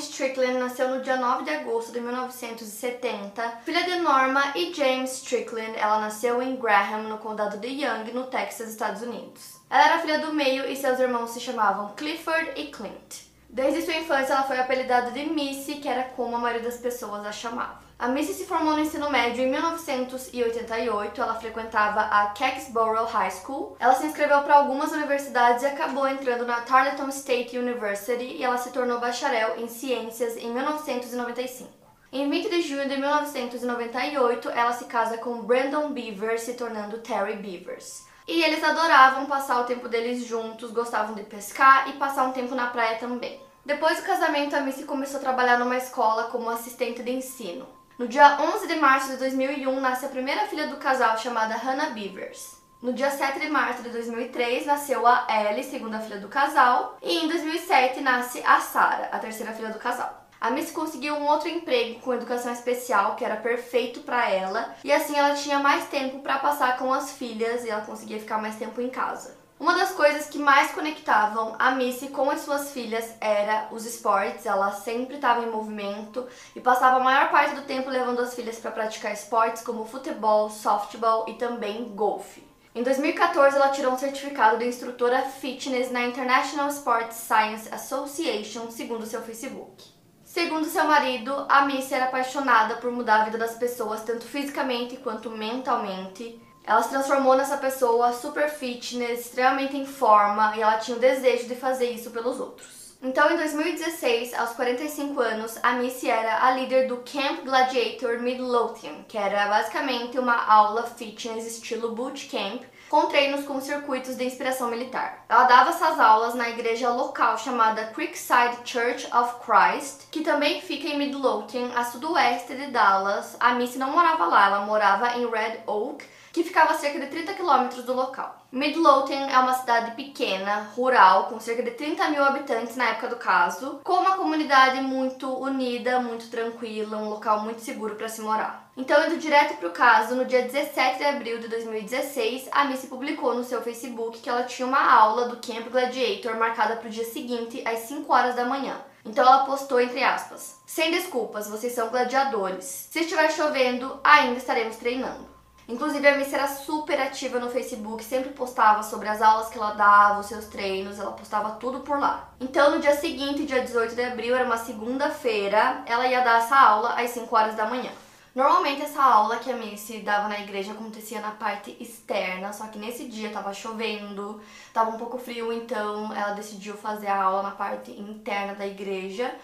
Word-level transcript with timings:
Strickland 0.00 0.58
nasceu 0.58 0.88
no 0.88 1.02
dia 1.02 1.16
9 1.16 1.44
de 1.44 1.50
agosto 1.50 1.92
de 1.92 2.00
1970. 2.00 3.60
Filha 3.64 3.84
de 3.84 3.96
Norma 3.96 4.52
e 4.56 4.72
James 4.72 5.12
Strickland, 5.18 5.76
ela 5.76 6.00
nasceu 6.00 6.42
em 6.42 6.56
Graham, 6.56 7.02
no 7.02 7.18
condado 7.18 7.58
de 7.58 7.68
Young, 7.68 8.10
no 8.12 8.24
Texas, 8.24 8.70
Estados 8.70 9.02
Unidos. 9.02 9.60
Ela 9.68 9.84
era 9.84 9.98
filha 9.98 10.18
do 10.18 10.32
meio 10.32 10.68
e 10.68 10.74
seus 10.74 10.98
irmãos 10.98 11.30
se 11.30 11.40
chamavam 11.40 11.94
Clifford 11.94 12.52
e 12.56 12.68
Clint. 12.68 13.30
Desde 13.48 13.82
sua 13.82 13.94
infância, 13.94 14.32
ela 14.32 14.44
foi 14.44 14.58
apelidada 14.58 15.10
de 15.10 15.26
Missy, 15.26 15.76
que 15.76 15.88
era 15.88 16.04
como 16.04 16.36
a 16.36 16.38
maioria 16.38 16.62
das 16.62 16.78
pessoas 16.78 17.26
a 17.26 17.32
chamava. 17.32 17.89
A 18.00 18.08
Missy 18.08 18.32
se 18.32 18.46
formou 18.46 18.72
no 18.72 18.80
ensino 18.80 19.10
médio 19.10 19.44
em 19.44 19.50
1988. 19.50 21.20
Ela 21.20 21.34
frequentava 21.34 22.00
a 22.00 22.28
Kecksboro 22.28 23.04
High 23.04 23.30
School. 23.30 23.76
Ela 23.78 23.94
se 23.94 24.06
inscreveu 24.06 24.40
para 24.40 24.54
algumas 24.54 24.90
universidades 24.90 25.62
e 25.62 25.66
acabou 25.66 26.08
entrando 26.08 26.46
na 26.46 26.62
Tarleton 26.62 27.10
State 27.10 27.58
University 27.58 28.24
e 28.24 28.42
ela 28.42 28.56
se 28.56 28.70
tornou 28.70 28.98
bacharel 28.98 29.58
em 29.58 29.68
ciências 29.68 30.38
em 30.38 30.50
1995. 30.50 31.68
Em 32.10 32.30
20 32.30 32.48
de 32.48 32.62
junho 32.62 32.88
de 32.88 32.96
1998, 32.96 34.48
ela 34.48 34.72
se 34.72 34.86
casa 34.86 35.18
com 35.18 35.42
Brandon 35.42 35.90
Beaver, 35.90 36.40
se 36.40 36.54
tornando 36.54 37.00
Terry 37.00 37.36
Beavers. 37.36 38.06
E 38.26 38.42
eles 38.42 38.64
adoravam 38.64 39.26
passar 39.26 39.60
o 39.60 39.64
tempo 39.64 39.90
deles 39.90 40.24
juntos, 40.24 40.70
gostavam 40.70 41.14
de 41.14 41.24
pescar 41.24 41.90
e 41.90 41.98
passar 41.98 42.24
um 42.24 42.32
tempo 42.32 42.54
na 42.54 42.68
praia 42.68 42.96
também. 42.96 43.38
Depois 43.62 43.98
do 43.98 44.06
casamento, 44.06 44.56
a 44.56 44.62
Missy 44.62 44.84
começou 44.84 45.18
a 45.18 45.22
trabalhar 45.22 45.58
numa 45.58 45.76
escola 45.76 46.24
como 46.30 46.48
assistente 46.48 47.02
de 47.02 47.10
ensino. 47.10 47.78
No 48.00 48.08
dia 48.08 48.38
11 48.40 48.66
de 48.66 48.76
março 48.76 49.10
de 49.10 49.18
2001, 49.18 49.78
nasce 49.78 50.06
a 50.06 50.08
primeira 50.08 50.46
filha 50.46 50.68
do 50.68 50.78
casal, 50.78 51.18
chamada 51.18 51.54
Hannah 51.54 51.90
Beavers. 51.90 52.56
No 52.80 52.94
dia 52.94 53.10
7 53.10 53.38
de 53.38 53.50
março 53.50 53.82
de 53.82 53.90
2003, 53.90 54.64
nasceu 54.64 55.06
a 55.06 55.26
Ellie, 55.28 55.62
segunda 55.62 56.00
filha 56.00 56.18
do 56.18 56.26
casal, 56.26 56.96
e 57.02 57.18
em 57.18 57.28
2007 57.28 58.00
nasce 58.00 58.42
a 58.46 58.58
Sarah, 58.58 59.10
a 59.12 59.18
terceira 59.18 59.52
filha 59.52 59.68
do 59.68 59.78
casal. 59.78 60.26
A 60.40 60.50
Miss 60.50 60.70
conseguiu 60.70 61.14
um 61.16 61.26
outro 61.26 61.50
emprego 61.50 62.00
com 62.00 62.14
educação 62.14 62.50
especial 62.50 63.16
que 63.16 63.24
era 63.26 63.36
perfeito 63.36 64.00
para 64.00 64.30
ela 64.30 64.74
e 64.82 64.90
assim 64.90 65.18
ela 65.18 65.34
tinha 65.34 65.58
mais 65.58 65.84
tempo 65.88 66.20
para 66.20 66.38
passar 66.38 66.78
com 66.78 66.90
as 66.94 67.12
filhas 67.12 67.66
e 67.66 67.68
ela 67.68 67.84
conseguia 67.84 68.18
ficar 68.18 68.38
mais 68.38 68.56
tempo 68.56 68.80
em 68.80 68.88
casa. 68.88 69.36
Uma 69.60 69.74
das 69.74 69.90
coisas 69.90 70.24
que 70.24 70.38
mais 70.38 70.70
conectavam 70.70 71.54
a 71.58 71.72
Missy 71.72 72.08
com 72.08 72.30
as 72.30 72.40
suas 72.40 72.72
filhas 72.72 73.14
era 73.20 73.68
os 73.70 73.84
esportes. 73.84 74.46
Ela 74.46 74.72
sempre 74.72 75.16
estava 75.16 75.44
em 75.44 75.50
movimento 75.50 76.26
e 76.56 76.60
passava 76.60 76.96
a 76.96 77.04
maior 77.04 77.30
parte 77.30 77.54
do 77.54 77.66
tempo 77.66 77.90
levando 77.90 78.20
as 78.20 78.34
filhas 78.34 78.58
para 78.58 78.70
praticar 78.70 79.12
esportes 79.12 79.62
como 79.62 79.84
futebol, 79.84 80.48
softball 80.48 81.26
e 81.28 81.34
também 81.34 81.84
golfe. 81.94 82.42
Em 82.74 82.82
2014, 82.82 83.54
ela 83.54 83.68
tirou 83.68 83.92
um 83.92 83.98
certificado 83.98 84.56
de 84.56 84.66
instrutora 84.66 85.20
fitness 85.20 85.90
na 85.90 86.06
International 86.06 86.68
Sports 86.68 87.18
Science 87.18 87.68
Association, 87.70 88.70
segundo 88.70 89.04
seu 89.04 89.20
Facebook. 89.20 89.84
Segundo 90.24 90.64
seu 90.64 90.84
marido, 90.84 91.34
a 91.50 91.66
Missy 91.66 91.92
era 91.92 92.06
apaixonada 92.06 92.76
por 92.76 92.90
mudar 92.90 93.20
a 93.20 93.24
vida 93.24 93.36
das 93.36 93.56
pessoas, 93.56 94.04
tanto 94.04 94.24
fisicamente 94.24 94.96
quanto 94.96 95.28
mentalmente. 95.28 96.40
Ela 96.64 96.82
se 96.82 96.90
transformou 96.90 97.36
nessa 97.36 97.56
pessoa 97.56 98.12
super 98.12 98.48
fitness, 98.48 99.20
extremamente 99.20 99.76
em 99.76 99.86
forma, 99.86 100.56
e 100.56 100.62
ela 100.62 100.78
tinha 100.78 100.96
o 100.96 101.00
desejo 101.00 101.48
de 101.48 101.54
fazer 101.54 101.90
isso 101.90 102.10
pelos 102.10 102.38
outros. 102.38 102.80
Então, 103.02 103.30
em 103.30 103.36
2016, 103.38 104.34
aos 104.34 104.50
45 104.50 105.20
anos, 105.20 105.58
a 105.62 105.72
Missy 105.72 106.10
era 106.10 106.44
a 106.44 106.50
líder 106.50 106.86
do 106.86 106.98
Camp 106.98 107.44
Gladiator 107.44 108.20
Midlothian, 108.20 109.04
que 109.08 109.16
era 109.16 109.48
basicamente 109.48 110.18
uma 110.18 110.36
aula 110.44 110.82
fitness 110.82 111.46
estilo 111.46 111.94
bootcamp, 111.94 112.62
com 112.90 113.06
treinos 113.06 113.46
com 113.46 113.58
circuitos 113.58 114.16
de 114.16 114.24
inspiração 114.24 114.68
militar. 114.68 115.24
Ela 115.30 115.44
dava 115.44 115.70
essas 115.70 115.98
aulas 115.98 116.34
na 116.34 116.50
igreja 116.50 116.90
local 116.90 117.38
chamada 117.38 117.86
Creekside 117.86 118.58
Church 118.64 119.08
of 119.16 119.36
Christ, 119.46 120.08
que 120.10 120.20
também 120.20 120.60
fica 120.60 120.86
em 120.86 120.98
Midlothian, 120.98 121.70
a 121.74 121.84
sudoeste 121.84 122.54
de 122.54 122.66
Dallas. 122.66 123.34
A 123.40 123.54
Missy 123.54 123.78
não 123.78 123.92
morava 123.92 124.26
lá, 124.26 124.46
ela 124.46 124.66
morava 124.66 125.16
em 125.16 125.24
Red 125.24 125.60
Oak, 125.66 126.04
que 126.32 126.44
ficava 126.44 126.72
a 126.72 126.78
cerca 126.78 127.00
de 127.00 127.06
30 127.06 127.34
quilômetros 127.34 127.84
do 127.84 127.92
local. 127.92 128.46
Midlothian 128.52 129.26
é 129.26 129.38
uma 129.38 129.54
cidade 129.54 129.92
pequena, 129.92 130.70
rural, 130.74 131.24
com 131.24 131.38
cerca 131.38 131.62
de 131.62 131.70
30 131.72 132.08
mil 132.08 132.24
habitantes 132.24 132.76
na 132.76 132.90
época 132.90 133.08
do 133.08 133.16
caso, 133.16 133.80
com 133.84 133.94
uma 133.94 134.16
comunidade 134.16 134.80
muito 134.80 135.28
unida, 135.28 136.00
muito 136.00 136.28
tranquila, 136.28 136.96
um 136.96 137.08
local 137.08 137.40
muito 137.40 137.60
seguro 137.60 137.94
para 137.94 138.08
se 138.08 138.20
morar. 138.20 138.70
Então, 138.76 139.06
indo 139.06 139.18
direto 139.18 139.56
para 139.58 139.68
o 139.68 139.72
caso, 139.72 140.14
no 140.14 140.24
dia 140.24 140.42
17 140.42 140.98
de 140.98 141.04
abril 141.04 141.38
de 141.38 141.48
2016, 141.48 142.48
a 142.50 142.64
Missy 142.64 142.86
publicou 142.86 143.34
no 143.34 143.44
seu 143.44 143.60
Facebook 143.62 144.18
que 144.18 144.28
ela 144.28 144.44
tinha 144.44 144.66
uma 144.66 144.92
aula 144.92 145.28
do 145.28 145.36
Camp 145.36 145.68
Gladiator 145.70 146.36
marcada 146.36 146.76
para 146.76 146.88
o 146.88 146.90
dia 146.90 147.04
seguinte, 147.04 147.62
às 147.66 147.80
5 147.80 148.12
horas 148.12 148.34
da 148.34 148.44
manhã. 148.44 148.80
Então 149.04 149.24
ela 149.26 149.44
postou 149.44 149.80
entre 149.80 150.02
aspas: 150.02 150.60
Sem 150.66 150.90
desculpas, 150.90 151.48
vocês 151.48 151.72
são 151.72 151.88
gladiadores. 151.88 152.88
Se 152.90 153.00
estiver 153.00 153.30
chovendo, 153.30 153.98
ainda 154.04 154.38
estaremos 154.38 154.76
treinando. 154.76 155.29
Inclusive, 155.70 156.06
a 156.06 156.16
Miss 156.16 156.32
era 156.32 156.48
super 156.48 157.00
ativa 157.00 157.38
no 157.38 157.48
Facebook, 157.48 158.02
sempre 158.02 158.30
postava 158.30 158.82
sobre 158.82 159.08
as 159.08 159.22
aulas 159.22 159.48
que 159.48 159.56
ela 159.56 159.72
dava, 159.72 160.18
os 160.18 160.26
seus 160.26 160.46
treinos, 160.46 160.98
ela 160.98 161.12
postava 161.12 161.52
tudo 161.52 161.80
por 161.80 161.98
lá. 161.98 162.28
Então, 162.40 162.72
no 162.72 162.80
dia 162.80 162.96
seguinte, 162.96 163.46
dia 163.46 163.62
18 163.62 163.94
de 163.94 164.02
abril, 164.02 164.34
era 164.34 164.44
uma 164.44 164.58
segunda-feira, 164.58 165.82
ela 165.86 166.06
ia 166.06 166.22
dar 166.22 166.38
essa 166.38 166.58
aula 166.58 167.00
às 167.00 167.10
5 167.10 167.34
horas 167.34 167.54
da 167.54 167.66
manhã. 167.66 167.90
Normalmente 168.34 168.82
essa 168.82 169.02
aula 169.02 169.38
que 169.38 169.50
a 169.50 169.56
Missy 169.56 169.98
dava 170.00 170.28
na 170.28 170.38
igreja 170.40 170.72
acontecia 170.72 171.20
na 171.20 171.32
parte 171.32 171.76
externa, 171.80 172.52
só 172.52 172.68
que 172.68 172.78
nesse 172.78 173.06
dia 173.06 173.30
tava 173.30 173.52
chovendo, 173.52 174.40
tava 174.72 174.90
um 174.90 174.98
pouco 174.98 175.18
frio, 175.18 175.52
então 175.52 176.12
ela 176.14 176.32
decidiu 176.32 176.76
fazer 176.76 177.08
a 177.08 177.22
aula 177.22 177.42
na 177.42 177.50
parte 177.50 177.90
interna 177.90 178.54
da 178.54 178.66
igreja. 178.66 179.34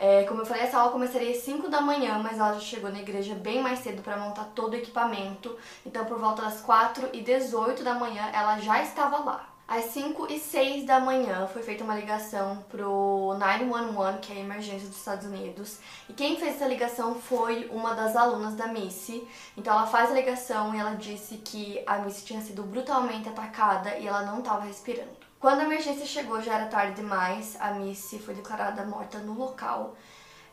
É, 0.00 0.22
como 0.24 0.42
eu 0.42 0.46
falei, 0.46 0.62
essa 0.62 0.78
aula 0.78 0.92
começaria 0.92 1.32
às 1.32 1.38
5 1.38 1.68
da 1.68 1.80
manhã, 1.80 2.20
mas 2.22 2.38
ela 2.38 2.54
já 2.54 2.60
chegou 2.60 2.90
na 2.90 3.00
igreja 3.00 3.34
bem 3.34 3.60
mais 3.60 3.80
cedo 3.80 4.00
para 4.00 4.16
montar 4.16 4.44
todo 4.54 4.74
o 4.74 4.76
equipamento. 4.76 5.56
Então, 5.84 6.04
por 6.04 6.18
volta 6.20 6.42
das 6.42 6.60
4 6.60 7.10
e 7.12 7.20
18 7.20 7.82
da 7.82 7.94
manhã, 7.94 8.30
ela 8.32 8.58
já 8.60 8.80
estava 8.80 9.18
lá. 9.18 9.48
Às 9.66 9.86
5 9.86 10.32
e 10.32 10.38
6 10.38 10.86
da 10.86 11.00
manhã 11.00 11.48
foi 11.48 11.62
feita 11.62 11.82
uma 11.82 11.96
ligação 11.96 12.64
pro 12.70 13.36
911, 13.38 14.18
que 14.20 14.32
é 14.32 14.36
a 14.36 14.40
emergência 14.40 14.88
dos 14.88 14.96
Estados 14.96 15.26
Unidos. 15.26 15.80
E 16.08 16.12
quem 16.12 16.38
fez 16.38 16.54
essa 16.54 16.66
ligação 16.66 17.16
foi 17.16 17.68
uma 17.70 17.92
das 17.92 18.14
alunas 18.14 18.54
da 18.54 18.68
Missy. 18.68 19.26
Então 19.56 19.74
ela 19.74 19.86
faz 19.86 20.10
a 20.10 20.14
ligação 20.14 20.74
e 20.74 20.78
ela 20.78 20.94
disse 20.94 21.38
que 21.38 21.82
a 21.86 21.98
Missy 21.98 22.24
tinha 22.24 22.40
sido 22.40 22.62
brutalmente 22.62 23.28
atacada 23.28 23.98
e 23.98 24.06
ela 24.06 24.22
não 24.22 24.38
estava 24.38 24.64
respirando. 24.64 25.17
Quando 25.40 25.60
a 25.60 25.64
emergência 25.64 26.04
chegou, 26.04 26.42
já 26.42 26.54
era 26.54 26.66
tarde 26.66 26.96
demais, 26.96 27.56
a 27.60 27.70
Missy 27.72 28.18
foi 28.18 28.34
declarada 28.34 28.84
morta 28.84 29.18
no 29.18 29.34
local. 29.34 29.96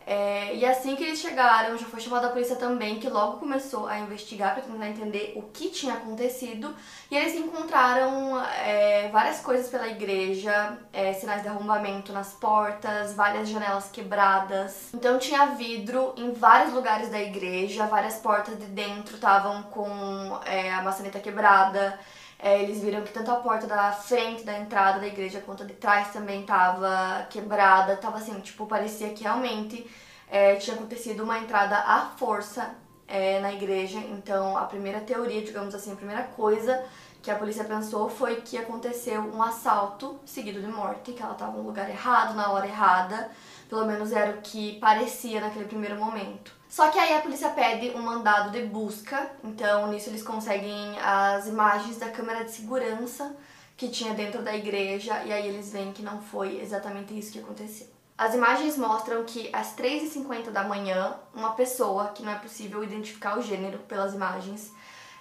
É, 0.08 0.56
e 0.56 0.64
assim 0.64 0.96
que 0.96 1.04
eles 1.04 1.18
chegaram, 1.18 1.76
já 1.76 1.86
foi 1.88 2.00
chamada 2.00 2.28
a 2.28 2.30
polícia 2.30 2.56
também, 2.56 3.00
que 3.00 3.10
logo 3.10 3.40
começou 3.40 3.88
a 3.88 3.98
investigar 3.98 4.54
para 4.54 4.62
tentar 4.62 4.88
entender 4.88 5.34
o 5.36 5.42
que 5.42 5.70
tinha 5.70 5.96
acontecido. 5.96 6.76
E 7.10 7.16
eles 7.16 7.34
encontraram 7.34 8.40
é, 8.64 9.10
várias 9.10 9.40
coisas 9.40 9.68
pela 9.68 9.88
igreja, 9.88 10.78
é, 10.94 11.12
sinais 11.14 11.42
de 11.42 11.48
arrombamento 11.48 12.14
nas 12.14 12.34
portas, 12.34 13.16
várias 13.16 13.50
janelas 13.50 13.90
quebradas. 13.90 14.94
Então 14.94 15.18
tinha 15.18 15.48
vidro 15.48 16.14
em 16.16 16.32
vários 16.34 16.72
lugares 16.72 17.10
da 17.10 17.20
igreja, 17.20 17.88
várias 17.88 18.18
portas 18.18 18.60
de 18.60 18.68
dentro 18.68 19.16
estavam 19.16 19.64
com 19.64 20.40
é, 20.46 20.72
a 20.72 20.84
maçaneta 20.84 21.20
quebrada. 21.20 22.00
É, 22.38 22.62
eles 22.62 22.82
viram 22.82 23.02
que 23.02 23.14
tanto 23.14 23.32
a 23.32 23.36
porta 23.38 23.66
da 23.66 23.92
frente 23.92 24.44
da 24.44 24.58
entrada 24.58 25.00
da 25.00 25.08
igreja 25.08 25.42
quanto 25.42 25.64
a 25.64 25.66
de 25.66 25.74
trás 25.74 26.12
também 26.12 26.44
tava 26.46 27.26
quebrada. 27.30 27.96
Tava 27.98 28.18
assim, 28.18 28.40
tipo, 28.42 28.66
parecia 28.66 29.10
que 29.10 29.24
realmente 29.24 29.90
é, 30.30 30.56
tinha 30.56 30.76
acontecido 30.76 31.24
uma 31.24 31.40
entrada 31.40 31.78
à 31.78 32.12
força 32.18 32.76
é, 33.08 33.40
na 33.40 33.54
igreja. 33.54 33.98
Então, 34.00 34.58
a 34.58 34.66
primeira 34.66 35.00
teoria, 35.02 35.42
digamos 35.42 35.74
assim, 35.74 35.94
a 35.94 35.96
primeira 35.96 36.24
coisa 36.24 36.84
que 37.22 37.32
a 37.32 37.36
polícia 37.36 37.64
pensou 37.64 38.08
foi 38.08 38.42
que 38.42 38.56
aconteceu 38.56 39.20
um 39.20 39.42
assalto 39.42 40.20
seguido 40.26 40.62
de 40.62 40.68
morte, 40.68 41.12
que 41.12 41.24
ela 41.24 41.34
estava 41.34 41.58
no 41.58 41.64
lugar 41.64 41.90
errado, 41.90 42.36
na 42.36 42.52
hora 42.52 42.68
errada. 42.68 43.32
Pelo 43.68 43.86
menos 43.86 44.12
era 44.12 44.32
o 44.38 44.42
que 44.42 44.80
parecia 44.80 45.42
naquele 45.42 45.66
primeiro 45.66 45.96
momento. 45.96 46.55
Só 46.76 46.90
que 46.90 47.00
aí 47.00 47.14
a 47.14 47.22
polícia 47.22 47.48
pede 47.52 47.92
um 47.92 48.02
mandado 48.02 48.52
de 48.52 48.64
busca, 48.64 49.32
então 49.42 49.88
nisso 49.88 50.10
eles 50.10 50.22
conseguem 50.22 51.00
as 51.00 51.48
imagens 51.48 51.96
da 51.96 52.10
câmera 52.10 52.44
de 52.44 52.52
segurança 52.52 53.34
que 53.78 53.88
tinha 53.88 54.14
dentro 54.14 54.42
da 54.42 54.54
igreja 54.54 55.24
e 55.24 55.32
aí 55.32 55.48
eles 55.48 55.72
veem 55.72 55.94
que 55.94 56.02
não 56.02 56.22
foi 56.22 56.60
exatamente 56.60 57.18
isso 57.18 57.32
que 57.32 57.40
aconteceu. 57.40 57.88
As 58.18 58.34
imagens 58.36 58.78
mostram 58.78 59.24
que 59.24 59.50
às 59.54 59.74
3h50 59.74 60.50
da 60.52 60.66
manhã, 60.66 61.16
uma 61.34 61.52
pessoa, 61.52 62.10
que 62.10 62.22
não 62.22 62.34
é 62.34 62.40
possível 62.40 62.84
identificar 62.84 63.40
o 63.40 63.42
gênero 63.42 63.78
pelas 63.88 64.14
imagens, 64.14 64.74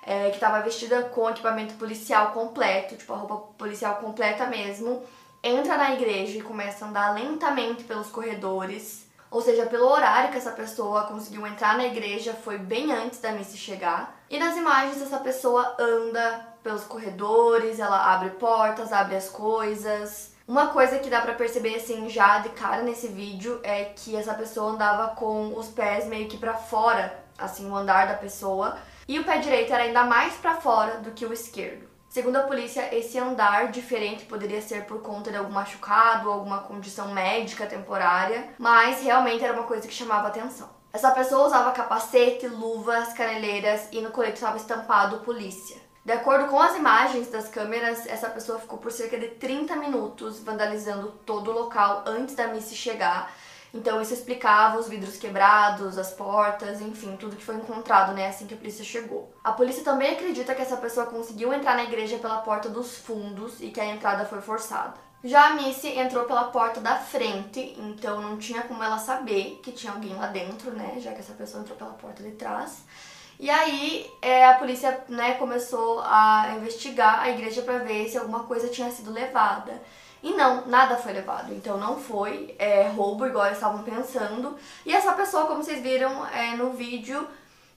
é, 0.05 0.31
que 0.31 0.35
estava 0.35 0.61
vestida 0.61 1.05
com 1.05 1.31
equipamento 1.31 1.75
policial 1.75 2.33
completo, 2.33 2.97
tipo 2.97 3.13
a 3.13 3.17
roupa 3.17 3.37
policial 3.57 3.95
completa 3.99 4.45
mesmo, 4.49 5.05
entra 5.41 5.77
na 5.77 5.95
igreja 5.95 6.37
e 6.37 6.43
começa 6.43 6.85
a 6.85 6.89
andar 6.89 7.15
lentamente 7.15 7.85
pelos 7.85 8.09
corredores. 8.09 9.05
Ou 9.35 9.41
seja, 9.41 9.67
pelo 9.67 9.89
horário 9.89 10.31
que 10.31 10.39
essa 10.39 10.53
pessoa 10.53 11.09
conseguiu 11.09 11.45
entrar 11.45 11.77
na 11.77 11.87
igreja 11.87 12.33
foi 12.33 12.57
bem 12.57 12.93
antes 12.93 13.19
da 13.19 13.33
Missy 13.33 13.59
chegar. 13.59 14.17
E 14.31 14.39
nas 14.39 14.57
imagens 14.57 15.03
essa 15.03 15.19
pessoa 15.19 15.75
anda 15.77 16.55
pelos 16.63 16.85
corredores, 16.85 17.81
ela 17.81 18.15
abre 18.15 18.31
portas, 18.31 18.93
abre 18.93 19.17
as 19.17 19.29
coisas, 19.29 20.33
uma 20.47 20.69
coisa 20.69 21.01
que 21.01 21.11
dá 21.11 21.21
pra 21.21 21.35
perceber 21.35 21.75
assim 21.75 22.09
já 22.09 22.39
de 22.39 22.51
cara 22.51 22.83
nesse 22.83 23.09
vídeo 23.09 23.59
é 23.65 23.87
que 23.87 24.15
essa 24.15 24.35
pessoa 24.35 24.71
andava 24.71 25.17
com 25.17 25.59
os 25.59 25.67
pés 25.67 26.07
meio 26.07 26.29
que 26.29 26.39
pra 26.39 26.55
fora, 26.55 27.19
assim, 27.37 27.69
o 27.69 27.75
andar 27.75 28.07
da 28.07 28.15
pessoa, 28.15 28.79
e 29.09 29.19
o 29.19 29.25
pé 29.25 29.39
direito 29.39 29.75
era 29.75 29.83
ainda 29.83 30.05
mais 30.05 30.35
pra 30.35 30.61
fora 30.61 30.99
do 30.99 31.11
que 31.11 31.27
o 31.27 31.33
esquerdo. 31.33 31.89
Segundo 32.15 32.37
a 32.37 32.43
polícia, 32.45 32.97
esse 32.97 33.19
andar 33.19 33.73
diferente 33.73 34.25
poderia 34.25 34.63
ser 34.63 34.85
por 34.85 35.03
conta 35.03 35.33
de 35.33 35.37
algum 35.37 35.51
machucado, 35.51 36.31
alguma 36.31 36.59
condição 36.59 37.13
médica 37.13 37.67
temporária, 37.67 38.51
mas 38.57 39.03
realmente 39.03 39.43
era 39.43 39.53
uma 39.53 39.65
coisa 39.65 39.89
que 39.89 39.93
chamava 39.93 40.29
atenção. 40.29 40.71
Essa 40.93 41.11
pessoa 41.11 41.45
usava 41.45 41.73
capacete, 41.73 42.47
luvas, 42.47 43.13
caneleiras 43.15 43.89
e 43.91 44.01
no 44.01 44.13
colete 44.13 44.35
estava 44.35 44.57
estampado 44.57 45.25
polícia. 45.25 45.77
De 46.05 46.13
acordo 46.13 46.47
com 46.47 46.61
as 46.61 46.77
imagens 46.77 47.27
das 47.33 47.49
câmeras, 47.49 48.07
essa 48.07 48.31
pessoa 48.31 48.61
ficou 48.61 48.79
por 48.79 48.93
cerca 48.93 49.19
de 49.19 49.27
30 49.31 49.75
minutos 49.75 50.39
vandalizando 50.39 51.09
todo 51.27 51.51
o 51.51 51.55
local 51.55 52.05
antes 52.07 52.37
da 52.37 52.47
Missy 52.47 52.77
chegar. 52.77 53.35
Então 53.75 54.01
isso 54.01 54.15
explicava 54.15 54.79
os 54.79 54.89
vidros 54.89 55.17
quebrados, 55.17 55.99
as 55.99 56.13
portas, 56.13 56.81
enfim, 56.81 57.17
tudo 57.17 57.35
que 57.35 57.45
foi 57.45 57.57
encontrado, 57.57 58.15
né, 58.15 58.29
assim 58.29 58.47
que 58.47 58.55
a 58.55 58.57
polícia 58.57 58.85
chegou. 58.85 59.35
A 59.43 59.51
polícia 59.51 59.83
também 59.83 60.13
acredita 60.13 60.55
que 60.55 60.63
essa 60.63 60.77
pessoa 60.77 61.07
conseguiu 61.07 61.53
entrar 61.53 61.75
na 61.75 61.83
igreja 61.83 62.17
pela 62.19 62.39
porta 62.39 62.69
dos 62.69 62.97
fundos 62.97 63.61
e 63.61 63.71
que 63.71 63.81
a 63.81 63.87
entrada 63.87 64.25
foi 64.25 64.41
forçada. 64.41 64.95
Já 65.25 65.49
a 65.49 65.55
Missy 65.55 65.89
entrou 65.99 66.25
pela 66.25 66.45
porta 66.45 66.81
da 66.81 66.97
frente, 66.97 67.75
então 67.79 68.21
não 68.21 68.37
tinha 68.37 68.63
como 68.63 68.83
ela 68.83 68.99
saber 68.99 69.59
que 69.63 69.73
tinha 69.73 69.93
alguém 69.93 70.15
lá 70.15 70.29
dentro, 70.29 70.71
né, 70.71 70.95
já 70.99 71.13
que 71.13 71.21
essa 71.21 71.33
pessoa 71.33 71.63
entrou 71.63 71.77
pela 71.77 71.95
porta 71.95 72.23
de 72.23 72.31
trás. 72.33 72.85
E 73.41 73.51
aí 73.51 74.09
é, 74.23 74.47
a 74.47 74.55
polícia 74.55 75.03
né, 75.09 75.35
começou 75.35 76.01
a 76.05 76.55
investigar 76.57 77.21
a 77.21 77.31
igreja 77.31 77.63
para 77.63 77.79
ver 77.79 78.09
se 78.09 78.17
alguma 78.17 78.45
coisa 78.45 78.69
tinha 78.69 78.89
sido 78.93 79.11
levada. 79.11 79.83
E 80.25 80.33
não, 80.33 80.67
nada 80.67 80.97
foi 80.97 81.13
levado. 81.13 81.53
Então 81.53 81.77
não 81.77 82.01
foi 82.01 82.57
é, 82.59 82.89
roubo, 82.89 83.27
igual 83.27 83.45
eles 83.45 83.59
estavam 83.59 83.83
pensando. 83.83 84.57
E 84.87 84.91
essa 84.91 85.13
pessoa, 85.13 85.47
como 85.47 85.63
vocês 85.63 85.83
viram 85.83 86.27
é, 86.29 86.57
no 86.57 86.71
vídeo, 86.71 87.29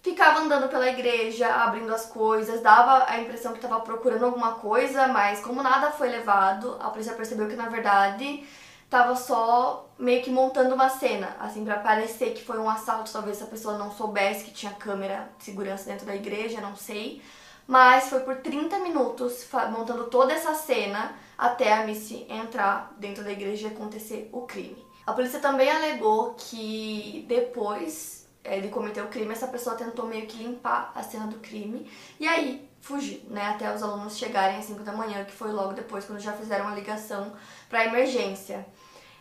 ficava 0.02 0.40
andando 0.40 0.70
pela 0.70 0.88
igreja, 0.88 1.54
abrindo 1.54 1.94
as 1.94 2.06
coisas, 2.06 2.62
dava 2.62 3.04
a 3.12 3.20
impressão 3.20 3.52
que 3.52 3.58
estava 3.58 3.82
procurando 3.82 4.24
alguma 4.24 4.54
coisa, 4.54 5.10
mas 5.10 5.42
como 5.42 5.62
nada 5.62 5.92
foi 5.92 6.08
levado, 6.08 6.78
a 6.80 6.90
polícia 6.90 7.14
percebeu 7.16 7.50
que 7.50 7.56
na 7.58 7.68
verdade 7.68 8.48
tava 8.90 9.14
só 9.18 9.90
meio 10.00 10.24
que 10.24 10.32
montando 10.32 10.74
uma 10.74 10.88
cena, 10.88 11.36
assim, 11.42 11.66
para 11.66 11.80
parecer 11.80 12.34
que 12.34 12.46
foi 12.46 12.58
um 12.58 12.70
assalto. 12.70 13.12
Talvez 13.12 13.42
a 13.42 13.48
pessoa 13.48 13.78
não 13.78 13.92
soubesse 13.92 14.46
que 14.46 14.52
tinha 14.52 14.72
câmera 14.72 15.28
de 15.38 15.44
segurança 15.44 15.84
dentro 15.84 16.06
da 16.06 16.16
igreja, 16.16 16.62
não 16.62 16.78
sei. 16.78 17.22
Mas 17.68 18.08
foi 18.08 18.22
por 18.22 18.38
30 18.38 18.80
minutos 18.80 19.46
montando 19.70 20.06
toda 20.06 20.32
essa 20.32 20.54
cena 20.54 21.27
até 21.38 21.74
a 21.74 21.86
Missy 21.86 22.26
entrar 22.30 22.96
dentro 22.98 23.24
da 23.24 23.32
igreja 23.32 23.68
e 23.68 23.72
acontecer 23.72 24.30
o 24.32 24.42
crime. 24.42 24.86
A 25.06 25.14
polícia 25.14 25.40
também 25.40 25.70
alegou 25.70 26.34
que 26.34 27.26
depois 27.28 28.28
de 28.62 28.70
cometer 28.70 29.02
o 29.02 29.08
crime, 29.08 29.32
essa 29.32 29.48
pessoa 29.48 29.76
tentou 29.76 30.06
meio 30.06 30.26
que 30.26 30.42
limpar 30.42 30.92
a 30.96 31.04
cena 31.04 31.28
do 31.28 31.38
crime 31.40 31.90
e 32.20 32.28
aí 32.28 32.68
fugiu, 32.80 33.22
né? 33.30 33.48
Até 33.48 33.74
os 33.74 33.84
alunos 33.84 34.18
chegarem 34.18 34.58
às 34.58 34.66
5 34.66 34.84
da 34.84 34.94
manhã, 34.94 35.26
que 35.26 35.34
foi 35.34 35.52
logo 35.52 35.74
depois, 35.74 36.06
quando 36.06 36.20
já 36.20 36.32
fizeram 36.32 36.68
a 36.68 36.76
ligação 36.76 37.34
para 37.70 37.86
emergência. 37.86 38.66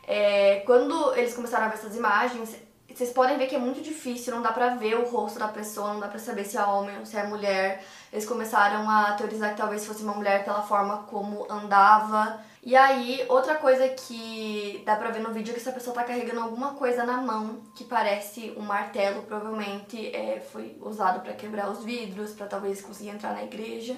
É, 0.06 0.60
quando 0.64 1.14
eles 1.16 1.34
começaram 1.34 1.66
a 1.66 1.68
ver 1.68 1.74
essas 1.74 1.96
imagens, 1.96 2.54
vocês 2.96 3.10
podem 3.10 3.36
ver 3.36 3.46
que 3.46 3.54
é 3.54 3.58
muito 3.58 3.82
difícil, 3.82 4.34
não 4.34 4.40
dá 4.40 4.50
pra 4.50 4.70
ver 4.70 4.96
o 4.96 5.04
rosto 5.04 5.38
da 5.38 5.48
pessoa, 5.48 5.92
não 5.92 6.00
dá 6.00 6.08
pra 6.08 6.18
saber 6.18 6.44
se 6.44 6.56
é 6.56 6.64
homem 6.64 6.98
ou 6.98 7.04
se 7.04 7.14
é 7.14 7.26
mulher. 7.26 7.84
Eles 8.10 8.24
começaram 8.24 8.88
a 8.88 9.12
teorizar 9.12 9.50
que 9.50 9.58
talvez 9.58 9.84
fosse 9.84 10.02
uma 10.02 10.14
mulher 10.14 10.46
pela 10.46 10.62
forma 10.62 11.02
como 11.02 11.46
andava. 11.50 12.40
E 12.62 12.74
aí, 12.74 13.22
outra 13.28 13.56
coisa 13.56 13.86
que 13.86 14.82
dá 14.86 14.96
pra 14.96 15.10
ver 15.10 15.20
no 15.20 15.30
vídeo 15.30 15.50
é 15.50 15.54
que 15.54 15.60
essa 15.60 15.72
pessoa 15.72 15.94
tá 15.94 16.04
carregando 16.04 16.40
alguma 16.40 16.72
coisa 16.72 17.04
na 17.04 17.18
mão 17.18 17.60
que 17.74 17.84
parece 17.84 18.54
um 18.56 18.62
martelo, 18.62 19.24
provavelmente 19.24 20.08
é, 20.16 20.40
foi 20.40 20.78
usado 20.80 21.20
para 21.20 21.34
quebrar 21.34 21.68
os 21.68 21.84
vidros, 21.84 22.32
para 22.32 22.46
talvez 22.46 22.80
conseguir 22.80 23.10
entrar 23.10 23.34
na 23.34 23.44
igreja. 23.44 23.94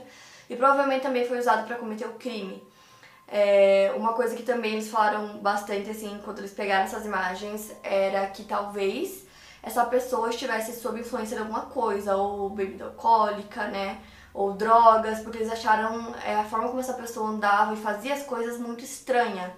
E 0.51 0.57
provavelmente 0.57 1.03
também 1.03 1.25
foi 1.25 1.39
usado 1.39 1.69
para 1.69 1.77
cometer 1.77 2.09
o 2.09 2.15
crime. 2.15 2.61
É, 3.31 3.93
uma 3.95 4.15
coisa 4.15 4.35
que 4.35 4.43
também 4.43 4.73
eles 4.73 4.89
falaram 4.89 5.39
bastante, 5.39 5.91
assim, 5.91 6.19
quando 6.25 6.39
eles 6.39 6.53
pegaram 6.53 6.85
essas 6.85 7.05
imagens, 7.05 7.71
era 7.83 8.27
que 8.29 8.45
talvez 8.45 9.27
essa 9.63 9.85
pessoa 9.85 10.31
estivesse 10.31 10.81
sob 10.81 10.99
influência 11.01 11.37
de 11.37 11.43
alguma 11.43 11.67
coisa, 11.67 12.17
ou 12.17 12.49
bebida 12.49 12.85
alcoólica, 12.85 13.69
né? 13.69 14.01
Ou 14.33 14.55
drogas, 14.55 15.21
porque 15.21 15.39
eles 15.39 15.53
acharam 15.53 16.15
é, 16.25 16.37
a 16.37 16.45
forma 16.45 16.69
como 16.69 16.81
essa 16.81 16.95
pessoa 16.95 17.29
andava 17.29 17.75
e 17.75 17.77
fazia 17.77 18.15
as 18.15 18.23
coisas 18.23 18.59
muito 18.59 18.83
estranha. 18.83 19.53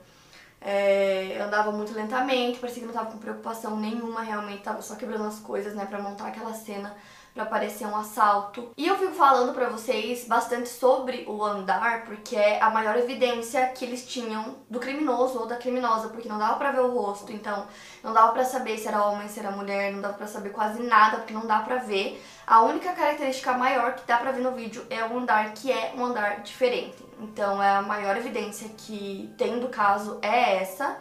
É, 0.61 1.39
andava 1.41 1.71
muito 1.71 1.95
lentamente, 1.95 2.59
parecia 2.59 2.81
que 2.81 2.87
não 2.87 2.95
estava 2.95 3.11
com 3.13 3.19
preocupação 3.19 3.77
nenhuma, 3.79 4.21
realmente 4.21 4.59
estava 4.59 4.83
só 4.83 4.95
quebrando 4.95 5.25
as 5.25 5.39
coisas, 5.39 5.75
né, 5.75 5.87
para 5.87 6.03
montar 6.03 6.27
aquela 6.27 6.53
cena 6.53 6.95
para 7.35 7.47
parecer 7.47 7.87
um 7.87 7.97
assalto. 7.97 8.71
E 8.77 8.87
eu 8.87 8.99
fico 8.99 9.13
falando 9.13 9.53
para 9.55 9.69
vocês 9.69 10.27
bastante 10.27 10.69
sobre 10.69 11.25
o 11.29 11.45
andar, 11.45 12.05
porque 12.05 12.37
é 12.37 12.61
a 12.61 12.71
maior 12.71 12.97
evidência 12.97 13.69
que 13.69 13.85
eles 13.85 14.07
tinham 14.07 14.57
do 14.69 14.81
criminoso 14.81 15.39
ou 15.39 15.47
da 15.47 15.57
criminosa, 15.57 16.09
porque 16.09 16.29
não 16.29 16.39
dava 16.39 16.57
para 16.57 16.73
ver 16.73 16.81
o 16.81 16.91
rosto, 16.91 17.33
então 17.33 17.67
não 18.03 18.13
dava 18.13 18.33
para 18.33 18.45
saber 18.45 18.79
se 18.79 18.89
era 18.89 19.05
homem, 19.05 19.29
se 19.29 19.39
era 19.39 19.51
mulher, 19.51 19.93
não 19.93 20.01
dava 20.01 20.15
para 20.15 20.27
saber 20.27 20.51
quase 20.51 20.83
nada, 20.83 21.19
porque 21.19 21.33
não 21.33 21.47
dá 21.47 21.61
para 21.61 21.77
ver. 21.77 22.23
A 22.47 22.63
única 22.63 22.93
característica 22.93 23.53
maior 23.53 23.95
que 23.95 24.07
dá 24.07 24.17
para 24.17 24.33
ver 24.33 24.43
no 24.43 24.53
vídeo 24.53 24.85
é 24.91 25.05
o 25.05 25.19
andar, 25.19 25.53
que 25.53 25.71
é 25.71 25.93
um 25.97 26.05
andar 26.05 26.41
diferente. 26.41 26.97
Então 27.21 27.63
é 27.63 27.77
a 27.77 27.83
maior 27.83 28.17
evidência 28.17 28.69
que 28.77 29.33
tem 29.39 29.59
do 29.61 29.69
caso 29.69 30.19
é 30.23 30.57
essa. 30.57 30.99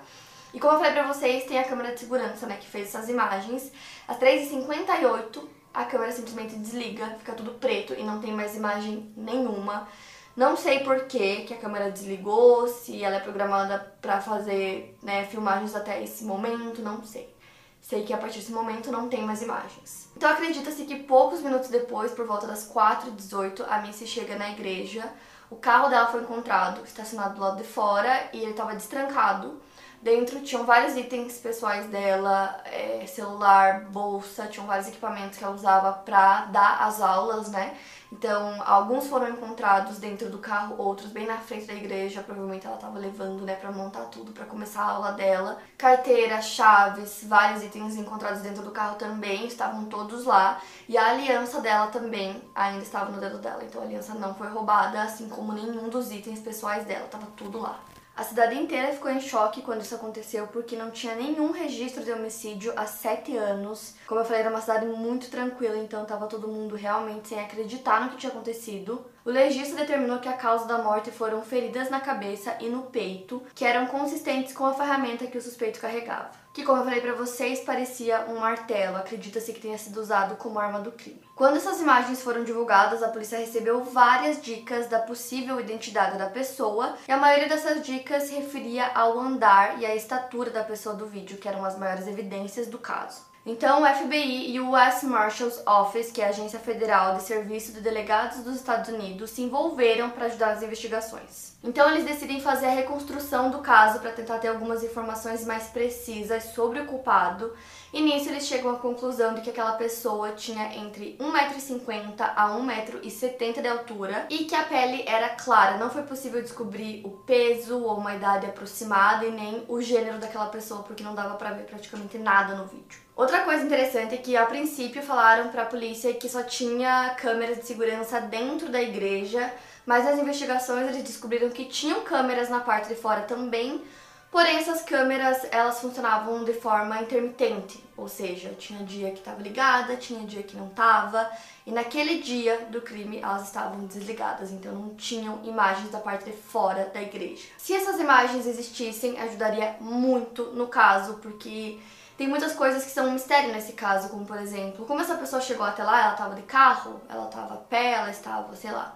E 0.54 0.60
como 0.60 0.74
eu 0.74 0.80
falei 0.80 0.94
pra 0.94 1.08
vocês, 1.08 1.46
tem 1.46 1.60
a 1.60 1.64
câmera 1.64 1.94
de 1.94 2.00
segurança, 2.00 2.48
né, 2.48 2.58
que 2.60 2.68
fez 2.68 2.88
essas 2.88 3.08
imagens. 3.08 3.72
Às 4.08 4.18
3h58, 4.18 5.59
a 5.74 5.86
câmera 5.86 6.12
simplesmente 6.12 6.56
desliga, 6.56 7.16
fica 7.20 7.34
tudo 7.34 7.52
preto 7.52 7.94
e 7.94 8.04
não 8.04 8.20
tem 8.20 8.34
mais 8.34 8.56
imagem 8.56 9.12
nenhuma. 9.16 9.88
Não 10.36 10.56
sei 10.56 10.80
por 10.80 11.06
que, 11.06 11.48
a 11.52 11.58
câmera 11.58 11.92
desligou, 11.92 12.68
se 12.68 13.04
ela 13.04 13.18
é 13.18 13.20
programada 13.20 13.94
para 14.02 14.22
fazer 14.22 14.98
né, 15.04 15.26
filmagens 15.26 15.76
até 15.76 16.02
esse 16.02 16.24
momento, 16.24 16.82
não 16.82 17.04
sei. 17.04 17.34
Sei 17.82 18.04
que 18.04 18.14
a 18.14 18.18
partir 18.18 18.40
desse 18.40 18.52
momento 18.52 18.92
não 18.92 19.10
tem 19.10 19.24
mais 19.24 19.42
imagens. 19.42 20.10
Então 20.16 20.30
acredita-se 20.30 20.86
que 20.86 20.96
poucos 21.04 21.42
minutos 21.42 21.70
depois, 21.70 22.12
por 22.12 22.26
volta 22.26 22.48
das 22.48 22.72
4h18, 22.72 23.66
a 23.68 23.82
Missy 23.82 24.06
chega 24.06 24.38
na 24.38 24.50
igreja. 24.52 25.12
O 25.50 25.56
carro 25.56 25.90
dela 25.90 26.08
foi 26.08 26.22
encontrado 26.22 26.84
estacionado 26.86 27.36
do 27.36 27.42
lado 27.42 27.58
de 27.58 27.64
fora 27.64 28.30
e 28.32 28.38
ele 28.38 28.52
estava 28.52 28.74
destrancado. 28.74 29.60
Dentro 30.02 30.40
tinham 30.40 30.66
vários 30.66 30.96
itens 30.96 31.40
pessoais 31.40 31.88
dela, 31.88 32.58
é, 32.66 33.06
celular, 33.06 33.82
bolsa, 33.92 34.48
tinham 34.48 34.66
vários 34.66 34.88
equipamentos 34.88 35.38
que 35.38 35.44
ela 35.44 35.54
usava 35.54 35.92
para 35.92 36.46
dar 36.46 36.84
as 36.84 37.02
aulas, 37.02 37.50
né? 37.50 37.78
Então, 38.12 38.60
alguns 38.66 39.08
foram 39.08 39.30
encontrados 39.30 40.00
dentro 40.00 40.30
do 40.30 40.40
carro, 40.40 40.76
outros 40.78 41.12
bem 41.12 41.28
na 41.28 41.38
frente 41.38 41.68
da 41.68 41.74
igreja, 41.74 42.24
provavelmente 42.24 42.66
ela 42.66 42.76
estava 42.76 42.98
levando, 42.98 43.44
né, 43.44 43.56
para 43.56 43.72
montar 43.72 44.06
tudo, 44.06 44.32
para 44.32 44.46
começar 44.46 44.82
a 44.82 44.92
aula 44.92 45.12
dela. 45.12 45.60
Carteira, 45.78 46.42
chaves, 46.42 47.26
vários 47.26 47.62
itens 47.62 47.98
encontrados 47.98 48.42
dentro 48.42 48.64
do 48.64 48.72
carro 48.72 48.96
também 48.96 49.46
estavam 49.46 49.86
todos 49.86 50.26
lá, 50.26 50.62
e 50.88 50.98
a 50.98 51.10
aliança 51.10 51.60
dela 51.60 51.88
também 51.88 52.42
ainda 52.56 52.82
estava 52.82 53.12
no 53.12 53.20
dedo 53.20 53.38
dela. 53.38 53.64
Então, 53.64 53.82
a 53.82 53.86
aliança 53.86 54.14
não 54.16 54.34
foi 54.34 54.48
roubada, 54.48 55.02
assim 55.04 55.28
como 55.28 55.54
nenhum 55.54 55.90
dos 55.90 56.10
itens 56.10 56.40
pessoais 56.40 56.86
dela, 56.86 57.06
estava 57.06 57.28
tudo 57.36 57.60
lá. 57.60 57.80
A 58.20 58.24
cidade 58.26 58.54
inteira 58.54 58.92
ficou 58.92 59.10
em 59.10 59.22
choque 59.22 59.62
quando 59.62 59.80
isso 59.80 59.96
aconteceu, 59.96 60.46
porque 60.48 60.76
não 60.76 60.92
tinha 60.92 61.16
nenhum 61.16 61.52
registro 61.52 62.04
de 62.04 62.12
homicídio 62.12 62.74
há 62.76 62.86
sete 62.86 63.38
anos. 63.38 63.96
Como 64.06 64.20
eu 64.20 64.26
falei, 64.26 64.42
era 64.42 64.50
uma 64.50 64.60
cidade 64.60 64.86
muito 64.88 65.32
tranquila, 65.32 65.78
então 65.78 66.04
estava 66.04 66.28
todo 66.28 66.46
mundo 66.46 66.76
realmente 66.76 67.30
sem 67.30 67.40
acreditar 67.40 68.02
no 68.02 68.10
que 68.10 68.18
tinha 68.18 68.30
acontecido. 68.30 69.06
O 69.24 69.30
legista 69.30 69.74
determinou 69.78 70.20
que 70.20 70.28
a 70.28 70.34
causa 70.34 70.66
da 70.66 70.80
morte 70.80 71.12
foram 71.12 71.42
feridas 71.42 71.90
na 71.90 72.02
cabeça 72.02 72.58
e 72.60 72.68
no 72.68 72.84
peito, 72.84 73.42
que 73.56 73.64
eram 73.64 73.88
consistentes 73.88 74.54
com 74.54 74.66
a 74.66 74.74
ferramenta 74.74 75.26
que 75.26 75.38
o 75.38 75.42
suspeito 75.42 75.80
carregava. 75.80 76.32
Que, 76.60 76.66
como 76.66 76.80
eu 76.80 76.84
falei 76.84 77.00
para 77.00 77.14
vocês, 77.14 77.62
parecia 77.62 78.26
um 78.28 78.38
martelo. 78.38 78.98
Acredita-se 78.98 79.54
que 79.54 79.62
tenha 79.62 79.78
sido 79.78 80.02
usado 80.02 80.36
como 80.36 80.60
arma 80.60 80.82
do 80.82 80.92
crime. 80.92 81.24
Quando 81.34 81.56
essas 81.56 81.80
imagens 81.80 82.22
foram 82.22 82.44
divulgadas, 82.44 83.02
a 83.02 83.08
polícia 83.08 83.40
recebeu 83.40 83.82
várias 83.82 84.42
dicas 84.42 84.88
da 84.88 85.00
possível 85.00 85.58
identidade 85.58 86.18
da 86.18 86.30
pessoa, 86.30 86.98
e 87.08 87.12
a 87.14 87.16
maioria 87.16 87.48
dessas 87.48 87.82
dicas 87.82 88.24
se 88.24 88.36
referia 88.36 88.92
ao 88.94 89.18
andar 89.18 89.80
e 89.80 89.86
à 89.86 89.96
estatura 89.96 90.50
da 90.50 90.62
pessoa 90.62 90.94
do 90.96 91.08
vídeo, 91.08 91.38
que 91.38 91.48
eram 91.48 91.64
as 91.64 91.80
maiores 91.80 92.08
evidências 92.08 92.68
do 92.68 92.78
caso. 92.78 93.29
Então, 93.52 93.82
o 93.82 93.86
FBI 93.88 94.52
e 94.52 94.60
o 94.60 94.74
US 94.74 95.02
Marshals 95.02 95.60
Office, 95.66 96.12
que 96.12 96.22
é 96.22 96.26
a 96.26 96.30
Agência 96.30 96.60
Federal 96.60 97.16
de 97.16 97.24
Serviço 97.24 97.72
de 97.72 97.82
Delegados 97.82 98.44
dos 98.44 98.56
Estados 98.56 98.94
Unidos, 98.94 99.32
se 99.32 99.42
envolveram 99.42 100.12
para 100.12 100.28
ajudar 100.28 100.54
nas 100.54 100.62
investigações. 100.62 101.58
Então, 101.64 101.90
eles 101.90 102.06
decidem 102.06 102.40
fazer 102.40 102.68
a 102.68 102.76
reconstrução 102.76 103.50
do 103.50 103.58
caso 103.58 104.02
para 104.02 104.12
tentar 104.12 104.38
ter 104.38 104.50
algumas 104.50 104.84
informações 104.84 105.44
mais 105.48 105.64
precisas 105.64 106.44
sobre 106.54 106.80
o 106.80 106.86
culpado, 106.86 107.52
e 107.92 108.00
nisso 108.02 108.30
eles 108.30 108.46
chegam 108.46 108.70
à 108.70 108.78
conclusão 108.78 109.34
de 109.34 109.42
que 109.42 109.50
aquela 109.50 109.74
pessoa 109.74 110.34
tinha 110.34 110.76
entre 110.78 111.18
1,50m 111.20 112.14
a 112.36 112.50
1,70m 112.50 113.62
de 113.64 113.68
altura 113.68 114.28
e 114.30 114.46
que 114.46 114.54
a 114.54 114.62
pele 114.62 115.04
era 115.08 115.30
clara. 115.30 115.78
Não 115.78 115.90
foi 115.90 116.04
possível 116.04 116.40
descobrir 116.40 117.02
o 117.04 117.10
peso 117.10 117.84
ou 117.84 117.98
uma 117.98 118.14
idade 118.14 118.46
aproximada 118.46 119.26
e 119.26 119.32
nem 119.32 119.66
o 119.68 119.82
gênero 119.82 120.20
daquela 120.20 120.50
pessoa, 120.50 120.84
porque 120.84 121.04
não 121.04 121.16
dava 121.16 121.34
para 121.34 121.50
ver 121.50 121.64
praticamente 121.64 122.20
nada 122.20 122.54
no 122.54 122.68
vídeo. 122.68 123.09
Outra 123.20 123.42
coisa 123.42 123.66
interessante 123.66 124.16
é 124.16 124.18
que 124.18 124.38
a 124.38 124.46
princípio 124.46 125.04
falaram 125.04 125.50
para 125.50 125.64
a 125.64 125.66
polícia 125.66 126.14
que 126.14 126.30
só 126.30 126.42
tinha 126.42 127.14
câmeras 127.18 127.58
de 127.58 127.66
segurança 127.66 128.22
dentro 128.22 128.70
da 128.70 128.82
igreja, 128.82 129.54
mas 129.86 130.06
nas 130.06 130.18
investigações 130.18 130.88
eles 130.88 131.04
descobriram 131.04 131.50
que 131.50 131.66
tinham 131.66 132.00
câmeras 132.06 132.48
na 132.48 132.62
parte 132.62 132.88
de 132.88 132.96
fora 132.96 133.24
também, 133.24 133.84
porém 134.32 134.56
essas 134.56 134.84
câmeras 134.84 135.46
elas 135.52 135.82
funcionavam 135.82 136.46
de 136.46 136.54
forma 136.54 137.02
intermitente, 137.02 137.84
ou 137.98 138.08
seja, 138.08 138.56
tinha 138.58 138.86
dia 138.86 139.12
que 139.12 139.20
estava 139.20 139.42
ligada, 139.42 139.98
tinha 139.98 140.26
dia 140.26 140.42
que 140.42 140.56
não 140.56 140.68
estava, 140.68 141.30
e 141.68 141.74
naquele 141.74 142.22
dia 142.22 142.68
do 142.70 142.80
crime 142.80 143.20
elas 143.20 143.48
estavam 143.48 143.86
desligadas, 143.86 144.50
então 144.50 144.72
não 144.72 144.96
tinham 144.96 145.42
imagens 145.44 145.92
da 145.92 146.00
parte 146.00 146.24
de 146.24 146.38
fora 146.38 146.90
da 146.94 147.02
igreja. 147.02 147.44
Se 147.58 147.74
essas 147.74 148.00
imagens 148.00 148.48
existissem, 148.48 149.20
ajudaria 149.20 149.76
muito 149.82 150.54
no 150.54 150.68
caso, 150.68 151.16
porque 151.16 151.78
tem 152.20 152.28
muitas 152.28 152.52
coisas 152.52 152.84
que 152.84 152.92
são 152.92 153.08
um 153.08 153.14
mistério 153.14 153.54
nesse 153.54 153.72
caso, 153.72 154.10
como 154.10 154.26
por 154.26 154.38
exemplo, 154.38 154.86
como 154.86 155.00
essa 155.00 155.16
pessoa 155.16 155.42
chegou 155.42 155.66
até 155.66 155.86
lá, 155.86 156.02
ela 156.02 156.12
estava 156.12 156.36
de 156.36 156.42
carro, 156.42 157.00
ela 157.08 157.28
estava 157.28 157.54
a 157.54 157.58
pé, 157.58 157.94
ela 157.94 158.12
estava, 158.12 158.54
sei 158.58 158.72
lá, 158.72 158.94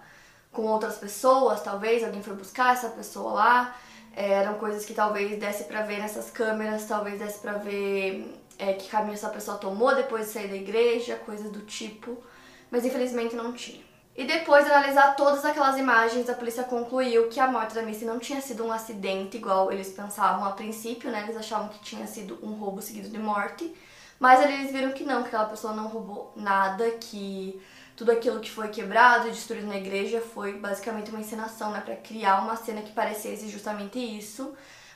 com 0.51 0.63
outras 0.63 0.97
pessoas, 0.97 1.63
talvez 1.63 2.03
alguém 2.03 2.21
foi 2.21 2.35
buscar 2.35 2.73
essa 2.73 2.89
pessoa 2.89 3.31
lá. 3.31 3.75
É, 4.13 4.33
eram 4.33 4.55
coisas 4.55 4.83
que 4.83 4.93
talvez 4.93 5.39
desse 5.39 5.63
para 5.63 5.83
ver 5.83 5.99
nessas 5.99 6.31
câmeras, 6.31 6.85
talvez 6.85 7.17
desse 7.17 7.39
para 7.39 7.53
ver 7.53 8.43
é, 8.59 8.73
que 8.73 8.89
caminho 8.89 9.13
essa 9.13 9.29
pessoa 9.29 9.57
tomou 9.57 9.95
depois 9.95 10.25
de 10.25 10.33
sair 10.33 10.49
da 10.49 10.57
igreja, 10.57 11.15
coisas 11.15 11.49
do 11.49 11.61
tipo, 11.61 12.21
mas 12.69 12.83
infelizmente 12.83 13.37
não 13.37 13.53
tinha. 13.53 13.92
E 14.15 14.25
depois 14.25 14.63
de 14.63 14.71
analisar 14.71 15.15
todas 15.15 15.43
aquelas 15.43 15.77
imagens, 15.77 16.29
a 16.29 16.35
polícia 16.35 16.63
concluiu 16.63 17.29
que 17.29 17.39
a 17.39 17.47
morte 17.47 17.73
da 17.73 17.81
Missy 17.81 18.05
não 18.05 18.19
tinha 18.19 18.39
sido 18.41 18.63
um 18.63 18.71
acidente 18.71 19.37
igual 19.37 19.71
eles 19.71 19.91
pensavam 19.91 20.45
a 20.45 20.51
princípio, 20.51 21.09
né? 21.09 21.23
Eles 21.23 21.35
achavam 21.35 21.67
que 21.69 21.79
tinha 21.79 22.05
sido 22.05 22.37
um 22.43 22.53
roubo 22.53 22.79
seguido 22.79 23.09
de 23.09 23.17
morte, 23.17 23.73
mas 24.19 24.39
eles 24.41 24.71
viram 24.71 24.91
que 24.91 25.03
não, 25.03 25.23
que 25.23 25.29
aquela 25.29 25.45
pessoa 25.45 25.73
não 25.73 25.87
roubou 25.87 26.31
nada, 26.35 26.91
que 26.91 27.59
tudo 27.95 28.11
aquilo 28.11 28.39
que 28.39 28.51
foi 28.51 28.67
quebrado 28.67 29.27
e 29.27 29.31
destruído 29.31 29.65
na 29.65 29.77
igreja 29.77 30.21
foi 30.21 30.53
basicamente 30.53 31.09
uma 31.09 31.19
encenação, 31.19 31.71
né, 31.71 31.81
para 31.81 31.95
criar 31.95 32.41
uma 32.41 32.55
cena 32.55 32.81
que 32.81 32.91
parecesse 32.91 33.49
justamente 33.49 33.97
isso, 33.97 34.53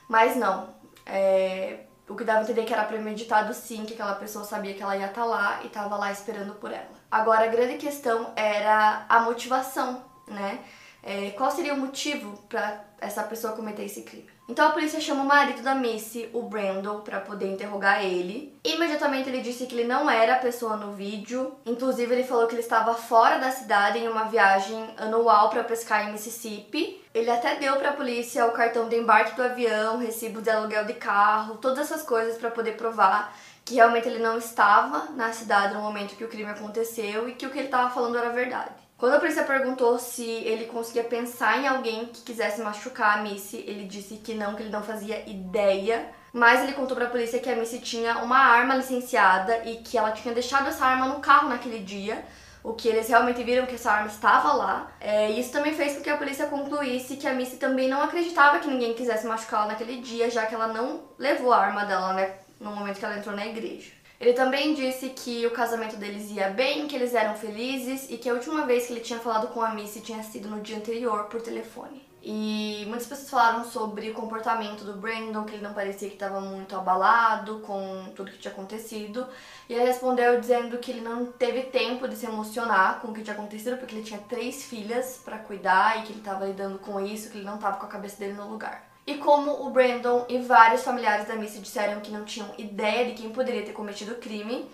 mas 0.07 0.35
não. 0.35 0.75
É, 1.05 1.85
o 2.07 2.15
que 2.15 2.23
dava 2.23 2.39
a 2.39 2.43
entender 2.43 2.65
que 2.65 2.73
era 2.73 2.83
premeditado 2.85 3.53
sim, 3.53 3.83
que 3.85 3.93
aquela 3.93 4.15
pessoa 4.15 4.45
sabia 4.45 4.75
que 4.75 4.83
ela 4.83 4.95
ia 4.95 5.07
estar 5.07 5.21
tá 5.21 5.25
lá 5.25 5.59
e 5.63 5.67
estava 5.67 5.97
lá 5.97 6.11
esperando 6.11 6.53
por 6.55 6.71
ela. 6.71 6.96
Agora, 7.09 7.45
a 7.45 7.47
grande 7.47 7.77
questão 7.77 8.31
era 8.35 9.05
a 9.07 9.21
motivação, 9.21 10.03
né? 10.27 10.59
É, 11.03 11.31
qual 11.31 11.49
seria 11.49 11.73
o 11.73 11.77
motivo 11.77 12.37
para 12.49 12.83
essa 12.99 13.23
pessoa 13.23 13.53
cometer 13.53 13.85
esse 13.85 14.01
crime? 14.01 14.27
Então 14.49 14.65
a 14.65 14.71
polícia 14.71 15.01
chama 15.01 15.23
o 15.23 15.25
marido 15.25 15.61
da 15.61 15.75
Missy, 15.75 16.29
o 16.33 16.41
Brandon, 16.43 17.01
para 17.01 17.19
poder 17.19 17.47
interrogar 17.51 18.03
ele. 18.03 18.57
Imediatamente 18.63 19.27
ele 19.27 19.41
disse 19.41 19.65
que 19.65 19.75
ele 19.75 19.83
não 19.83 20.09
era 20.09 20.35
a 20.35 20.39
pessoa 20.39 20.77
no 20.77 20.93
vídeo. 20.93 21.53
Inclusive 21.65 22.13
ele 22.13 22.23
falou 22.23 22.47
que 22.47 22.55
ele 22.55 22.61
estava 22.61 22.93
fora 22.93 23.39
da 23.39 23.51
cidade 23.51 23.99
em 23.99 24.07
uma 24.07 24.23
viagem 24.23 24.89
anual 24.97 25.49
para 25.49 25.65
pescar 25.65 26.07
em 26.07 26.13
Mississippi. 26.13 27.01
Ele 27.13 27.29
até 27.29 27.55
deu 27.55 27.75
para 27.75 27.89
a 27.89 27.93
polícia 27.93 28.45
o 28.45 28.51
cartão 28.51 28.87
de 28.87 28.95
embarque 28.95 29.35
do 29.35 29.43
avião, 29.43 29.97
recibo 29.97 30.41
de 30.41 30.49
aluguel 30.49 30.85
de 30.85 30.93
carro, 30.93 31.57
todas 31.57 31.79
essas 31.79 32.03
coisas 32.03 32.37
para 32.37 32.51
poder 32.51 32.77
provar 32.77 33.35
que 33.67 33.75
realmente 33.75 34.07
ele 34.07 34.19
não 34.19 34.37
estava 34.37 35.11
na 35.11 35.33
cidade 35.33 35.73
no 35.73 35.81
momento 35.81 36.15
que 36.15 36.23
o 36.23 36.29
crime 36.29 36.49
aconteceu 36.49 37.27
e 37.27 37.33
que 37.33 37.45
o 37.45 37.49
que 37.49 37.57
ele 37.57 37.67
estava 37.67 37.89
falando 37.89 38.17
era 38.17 38.29
verdade. 38.29 38.71
Quando 38.97 39.15
a 39.15 39.19
polícia 39.19 39.43
perguntou 39.43 39.99
se 39.99 40.23
ele 40.23 40.67
conseguia 40.67 41.03
pensar 41.03 41.61
em 41.61 41.67
alguém 41.67 42.05
que 42.05 42.21
quisesse 42.21 42.61
machucar 42.61 43.17
a 43.17 43.21
Missy, 43.21 43.57
ele 43.67 43.83
disse 43.83 44.15
que 44.15 44.33
não, 44.33 44.55
que 44.55 44.63
ele 44.63 44.69
não 44.69 44.81
fazia 44.81 45.29
ideia. 45.29 46.07
Mas 46.31 46.63
ele 46.63 46.71
contou 46.71 46.95
para 46.95 47.07
a 47.07 47.09
polícia 47.09 47.39
que 47.39 47.49
a 47.49 47.57
Missy 47.57 47.79
tinha 47.79 48.19
uma 48.19 48.37
arma 48.37 48.73
licenciada 48.73 49.65
e 49.65 49.79
que 49.79 49.97
ela 49.97 50.11
tinha 50.11 50.33
deixado 50.33 50.69
essa 50.69 50.85
arma 50.85 51.07
no 51.07 51.19
carro 51.19 51.49
naquele 51.49 51.79
dia. 51.79 52.23
O 52.63 52.71
que 52.71 52.87
eles 52.87 53.09
realmente 53.09 53.43
viram 53.43 53.65
que 53.65 53.75
essa 53.75 53.91
arma 53.91 54.07
estava 54.07 54.53
lá. 54.53 54.91
É, 55.01 55.29
isso 55.31 55.51
também 55.51 55.73
fez 55.73 55.97
com 55.97 56.03
que 56.03 56.09
a 56.09 56.15
polícia 56.15 56.47
concluísse 56.47 57.17
que 57.17 57.27
a 57.27 57.33
Missy 57.33 57.57
também 57.57 57.89
não 57.89 58.01
acreditava 58.01 58.59
que 58.59 58.69
ninguém 58.69 58.93
quisesse 58.93 59.27
machucá-la 59.27 59.67
naquele 59.67 59.99
dia, 59.99 60.31
já 60.31 60.45
que 60.45 60.55
ela 60.55 60.67
não 60.67 61.01
levou 61.19 61.51
a 61.51 61.57
arma 61.59 61.83
dela, 61.83 62.13
né? 62.13 62.46
No 62.59 62.71
momento 62.71 62.99
que 62.99 63.05
ela 63.05 63.17
entrou 63.17 63.35
na 63.35 63.45
igreja. 63.45 63.91
Ele 64.19 64.33
também 64.33 64.73
disse 64.73 65.09
que 65.09 65.45
o 65.45 65.51
casamento 65.51 65.95
deles 65.95 66.31
ia 66.31 66.49
bem, 66.49 66.87
que 66.87 66.95
eles 66.95 67.13
eram 67.13 67.35
felizes 67.35 68.09
e 68.09 68.17
que 68.17 68.27
a 68.27 68.33
última 68.33 68.65
vez 68.65 68.87
que 68.87 68.93
ele 68.93 69.01
tinha 69.01 69.19
falado 69.19 69.49
com 69.49 69.61
a 69.61 69.69
Missy 69.69 70.01
tinha 70.01 70.23
sido 70.23 70.49
no 70.49 70.61
dia 70.61 70.77
anterior 70.77 71.25
por 71.25 71.41
telefone. 71.41 72.07
E 72.29 72.83
muitas 72.87 73.07
pessoas 73.07 73.29
falaram 73.29 73.63
sobre 73.63 74.09
o 74.09 74.13
comportamento 74.13 74.83
do 74.83 74.93
Brandon, 74.93 75.45
que 75.45 75.53
ele 75.53 75.63
não 75.63 75.73
parecia 75.73 76.09
que 76.09 76.15
estava 76.15 76.41
muito 76.41 76.75
abalado 76.75 77.59
com 77.59 78.11
tudo 78.15 78.31
que 78.31 78.39
tinha 78.39 78.51
acontecido. 78.51 79.25
E 79.69 79.73
ele 79.73 79.85
respondeu 79.85 80.39
dizendo 80.41 80.77
que 80.79 80.91
ele 80.91 81.01
não 81.01 81.27
teve 81.27 81.63
tempo 81.63 82.07
de 82.07 82.15
se 82.15 82.25
emocionar 82.25 82.99
com 82.99 83.09
o 83.09 83.13
que 83.13 83.21
tinha 83.21 83.35
acontecido, 83.35 83.77
porque 83.77 83.95
ele 83.95 84.03
tinha 84.03 84.19
três 84.19 84.63
filhas 84.63 85.21
para 85.23 85.37
cuidar 85.37 85.99
e 85.99 86.01
que 86.01 86.11
ele 86.11 86.19
estava 86.19 86.45
lidando 86.45 86.79
com 86.79 86.99
isso, 86.99 87.29
que 87.29 87.37
ele 87.37 87.45
não 87.45 87.55
estava 87.55 87.77
com 87.77 87.85
a 87.85 87.89
cabeça 87.89 88.17
dele 88.17 88.33
no 88.33 88.49
lugar. 88.49 88.96
E 89.07 89.15
como 89.19 89.65
o 89.65 89.69
Brandon 89.69 90.25
e 90.27 90.37
vários 90.37 90.83
familiares 90.83 91.25
da 91.25 91.35
Missy 91.37 91.59
disseram 91.59 92.01
que 92.01 92.11
não 92.11 92.25
tinham 92.25 92.53
ideia 92.57 93.05
de 93.05 93.13
quem 93.13 93.31
poderia 93.31 93.63
ter 93.63 93.71
cometido 93.71 94.11
o 94.11 94.15
crime, 94.17 94.69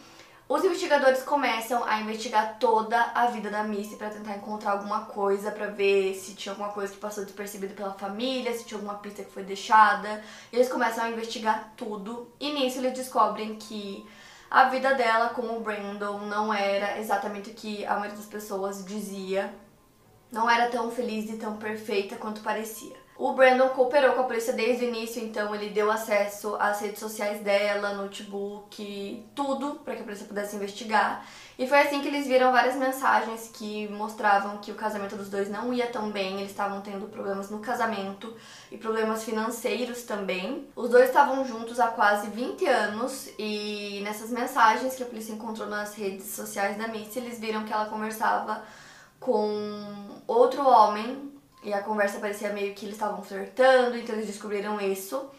os 0.50 0.66
investigadores 0.66 1.22
começam 1.22 1.84
a 1.84 2.02
investigar 2.02 2.58
toda 2.60 3.00
a 3.14 3.28
vida 3.28 3.52
da 3.52 3.64
Missy 3.64 3.96
para 3.96 4.10
tentar 4.10 4.36
encontrar 4.36 4.72
alguma 4.72 5.06
coisa, 5.06 5.52
para 5.52 5.68
ver 5.68 6.16
se 6.16 6.34
tinha 6.34 6.52
alguma 6.52 6.70
coisa 6.70 6.92
que 6.92 7.00
passou 7.00 7.24
despercebida 7.24 7.76
pela 7.76 7.94
família, 7.94 8.52
se 8.54 8.66
tinha 8.66 8.80
alguma 8.80 8.96
pista 8.96 9.24
que 9.24 9.32
foi 9.32 9.44
deixada. 9.44 10.24
Eles 10.52 10.68
começam 10.68 11.04
a 11.04 11.12
investigar 11.12 11.72
tudo 11.78 12.34
e 12.40 12.52
nisso 12.54 12.80
eles 12.80 12.94
descobrem 12.94 13.56
que 13.56 14.04
a 14.50 14.64
vida 14.64 14.96
dela 14.96 15.30
com 15.30 15.44
o 15.44 15.60
Brandon 15.60 16.22
não 16.22 16.52
era 16.52 17.00
exatamente 17.00 17.52
o 17.52 17.54
que 17.54 17.86
a 17.86 17.92
maioria 17.92 18.18
das 18.18 18.26
pessoas 18.26 18.84
dizia. 18.84 19.54
Não 20.32 20.50
era 20.50 20.72
tão 20.72 20.90
feliz 20.90 21.30
e 21.30 21.38
tão 21.38 21.58
perfeita 21.58 22.16
quanto 22.16 22.42
parecia. 22.42 23.03
O 23.24 23.32
Brandon 23.32 23.70
cooperou 23.70 24.16
com 24.16 24.20
a 24.20 24.26
polícia 24.26 24.52
desde 24.52 24.84
o 24.84 24.90
início, 24.90 25.24
então 25.24 25.56
ele 25.56 25.70
deu 25.70 25.90
acesso 25.90 26.58
às 26.60 26.82
redes 26.82 27.00
sociais 27.00 27.40
dela, 27.40 27.94
notebook, 27.94 29.26
tudo 29.34 29.76
para 29.76 29.96
que 29.96 30.02
a 30.02 30.04
polícia 30.04 30.28
pudesse 30.28 30.58
investigar. 30.58 31.26
E 31.58 31.66
foi 31.66 31.80
assim 31.80 32.02
que 32.02 32.10
eles 32.10 32.28
viram 32.28 32.52
várias 32.52 32.76
mensagens 32.76 33.50
que 33.54 33.88
mostravam 33.88 34.58
que 34.58 34.74
o 34.74 34.76
casamento 34.76 35.16
dos 35.16 35.30
dois 35.30 35.50
não 35.50 35.74
ia 35.74 35.88
tão 35.88 36.12
bem, 36.12 36.40
eles 36.40 36.52
estavam 36.52 36.82
tendo 36.82 37.08
problemas 37.08 37.50
no 37.50 37.60
casamento 37.60 38.36
e 38.70 38.78
problemas 38.78 39.24
financeiros 39.24 40.04
também. 40.04 40.68
Os 40.76 40.90
dois 40.90 41.08
estavam 41.08 41.46
juntos 41.46 41.80
há 41.80 41.88
quase 41.88 42.28
20 42.28 42.66
anos 42.66 43.30
e 43.40 44.02
nessas 44.04 44.32
mensagens 44.32 44.96
que 44.96 45.04
a 45.04 45.06
polícia 45.06 45.32
encontrou 45.32 45.70
nas 45.70 45.96
redes 45.96 46.26
sociais 46.26 46.78
da 46.78 46.90
Missy, 46.90 47.20
eles 47.20 47.40
viram 47.40 47.64
que 47.64 47.72
ela 47.72 47.86
conversava 47.86 48.62
com 49.18 50.20
outro 50.28 50.68
homem 50.68 51.33
e 51.64 51.74
a 51.74 51.82
conversa 51.82 52.20
parecia 52.20 52.52
meio 52.52 52.74
que 52.74 52.86
eles 52.86 52.96
estavam 52.96 53.24
flertando, 53.24 53.98
então 53.98 54.16
eles 54.16 54.28
descobriram 54.28 54.80
isso. 54.82 55.30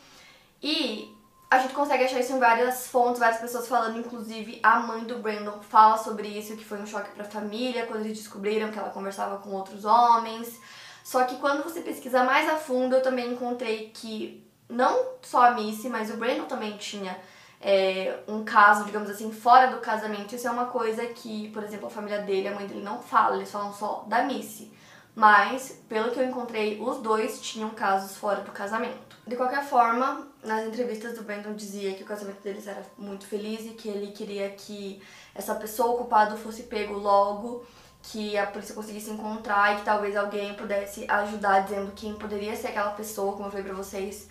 E 0.62 1.14
a 1.50 1.58
gente 1.58 1.74
consegue 1.74 2.04
achar 2.04 2.18
isso 2.18 2.32
em 2.32 2.38
várias 2.38 2.86
fontes, 2.86 3.20
várias 3.20 3.40
pessoas 3.40 3.68
falando, 3.68 3.98
inclusive 3.98 4.58
a 4.62 4.80
mãe 4.80 5.04
do 5.04 5.18
Brandon 5.18 5.60
fala 5.62 5.98
sobre 5.98 6.26
isso, 6.28 6.56
que 6.56 6.64
foi 6.64 6.78
um 6.78 6.86
choque 6.86 7.10
para 7.10 7.24
a 7.24 7.30
família 7.30 7.86
quando 7.86 8.04
eles 8.04 8.18
descobriram 8.18 8.70
que 8.70 8.78
ela 8.78 8.90
conversava 8.90 9.36
com 9.38 9.50
outros 9.50 9.84
homens. 9.84 10.58
Só 11.04 11.24
que 11.24 11.36
quando 11.36 11.62
você 11.62 11.82
pesquisa 11.82 12.24
mais 12.24 12.48
a 12.48 12.56
fundo, 12.56 12.96
eu 12.96 13.02
também 13.02 13.32
encontrei 13.32 13.90
que 13.90 14.42
não 14.68 14.98
só 15.20 15.42
a 15.42 15.50
Missy, 15.50 15.90
mas 15.90 16.10
o 16.10 16.16
Brandon 16.16 16.46
também 16.46 16.78
tinha 16.78 17.18
é, 17.60 18.20
um 18.26 18.42
caso, 18.42 18.84
digamos 18.84 19.10
assim, 19.10 19.30
fora 19.30 19.66
do 19.66 19.80
casamento. 19.80 20.34
Isso 20.34 20.48
é 20.48 20.50
uma 20.50 20.66
coisa 20.66 21.04
que, 21.08 21.50
por 21.50 21.62
exemplo, 21.62 21.86
a 21.86 21.90
família 21.90 22.22
dele, 22.22 22.48
a 22.48 22.54
mãe 22.54 22.66
dele 22.66 22.82
não 22.82 23.02
fala, 23.02 23.36
eles 23.36 23.50
falam 23.50 23.72
só 23.74 24.04
da 24.08 24.22
Missy 24.22 24.72
mas 25.14 25.80
pelo 25.88 26.10
que 26.10 26.18
eu 26.18 26.24
encontrei, 26.24 26.80
os 26.80 26.98
dois 26.98 27.40
tinham 27.40 27.70
casos 27.70 28.16
fora 28.16 28.40
do 28.40 28.50
casamento. 28.50 29.16
De 29.26 29.36
qualquer 29.36 29.64
forma, 29.64 30.26
nas 30.42 30.66
entrevistas 30.66 31.16
do 31.16 31.22
Brandon 31.22 31.54
dizia 31.54 31.94
que 31.94 32.02
o 32.02 32.06
casamento 32.06 32.42
deles 32.42 32.66
era 32.66 32.82
muito 32.98 33.26
feliz 33.26 33.64
e 33.64 33.70
que 33.70 33.88
ele 33.88 34.12
queria 34.12 34.50
que 34.50 35.00
essa 35.34 35.54
pessoa 35.54 35.94
ocupada 35.94 36.36
fosse 36.36 36.64
pego 36.64 36.94
logo, 36.94 37.64
que 38.02 38.36
a 38.36 38.46
polícia 38.46 38.74
conseguisse 38.74 39.10
encontrar 39.10 39.72
e 39.72 39.76
que 39.78 39.84
talvez 39.84 40.14
alguém 40.14 40.54
pudesse 40.54 41.06
ajudar 41.08 41.60
dizendo 41.60 41.92
quem 41.92 42.14
poderia 42.14 42.54
ser 42.54 42.68
aquela 42.68 42.90
pessoa, 42.90 43.32
como 43.32 43.46
eu 43.46 43.50
falei 43.50 43.64
pra 43.64 43.74
vocês. 43.74 44.28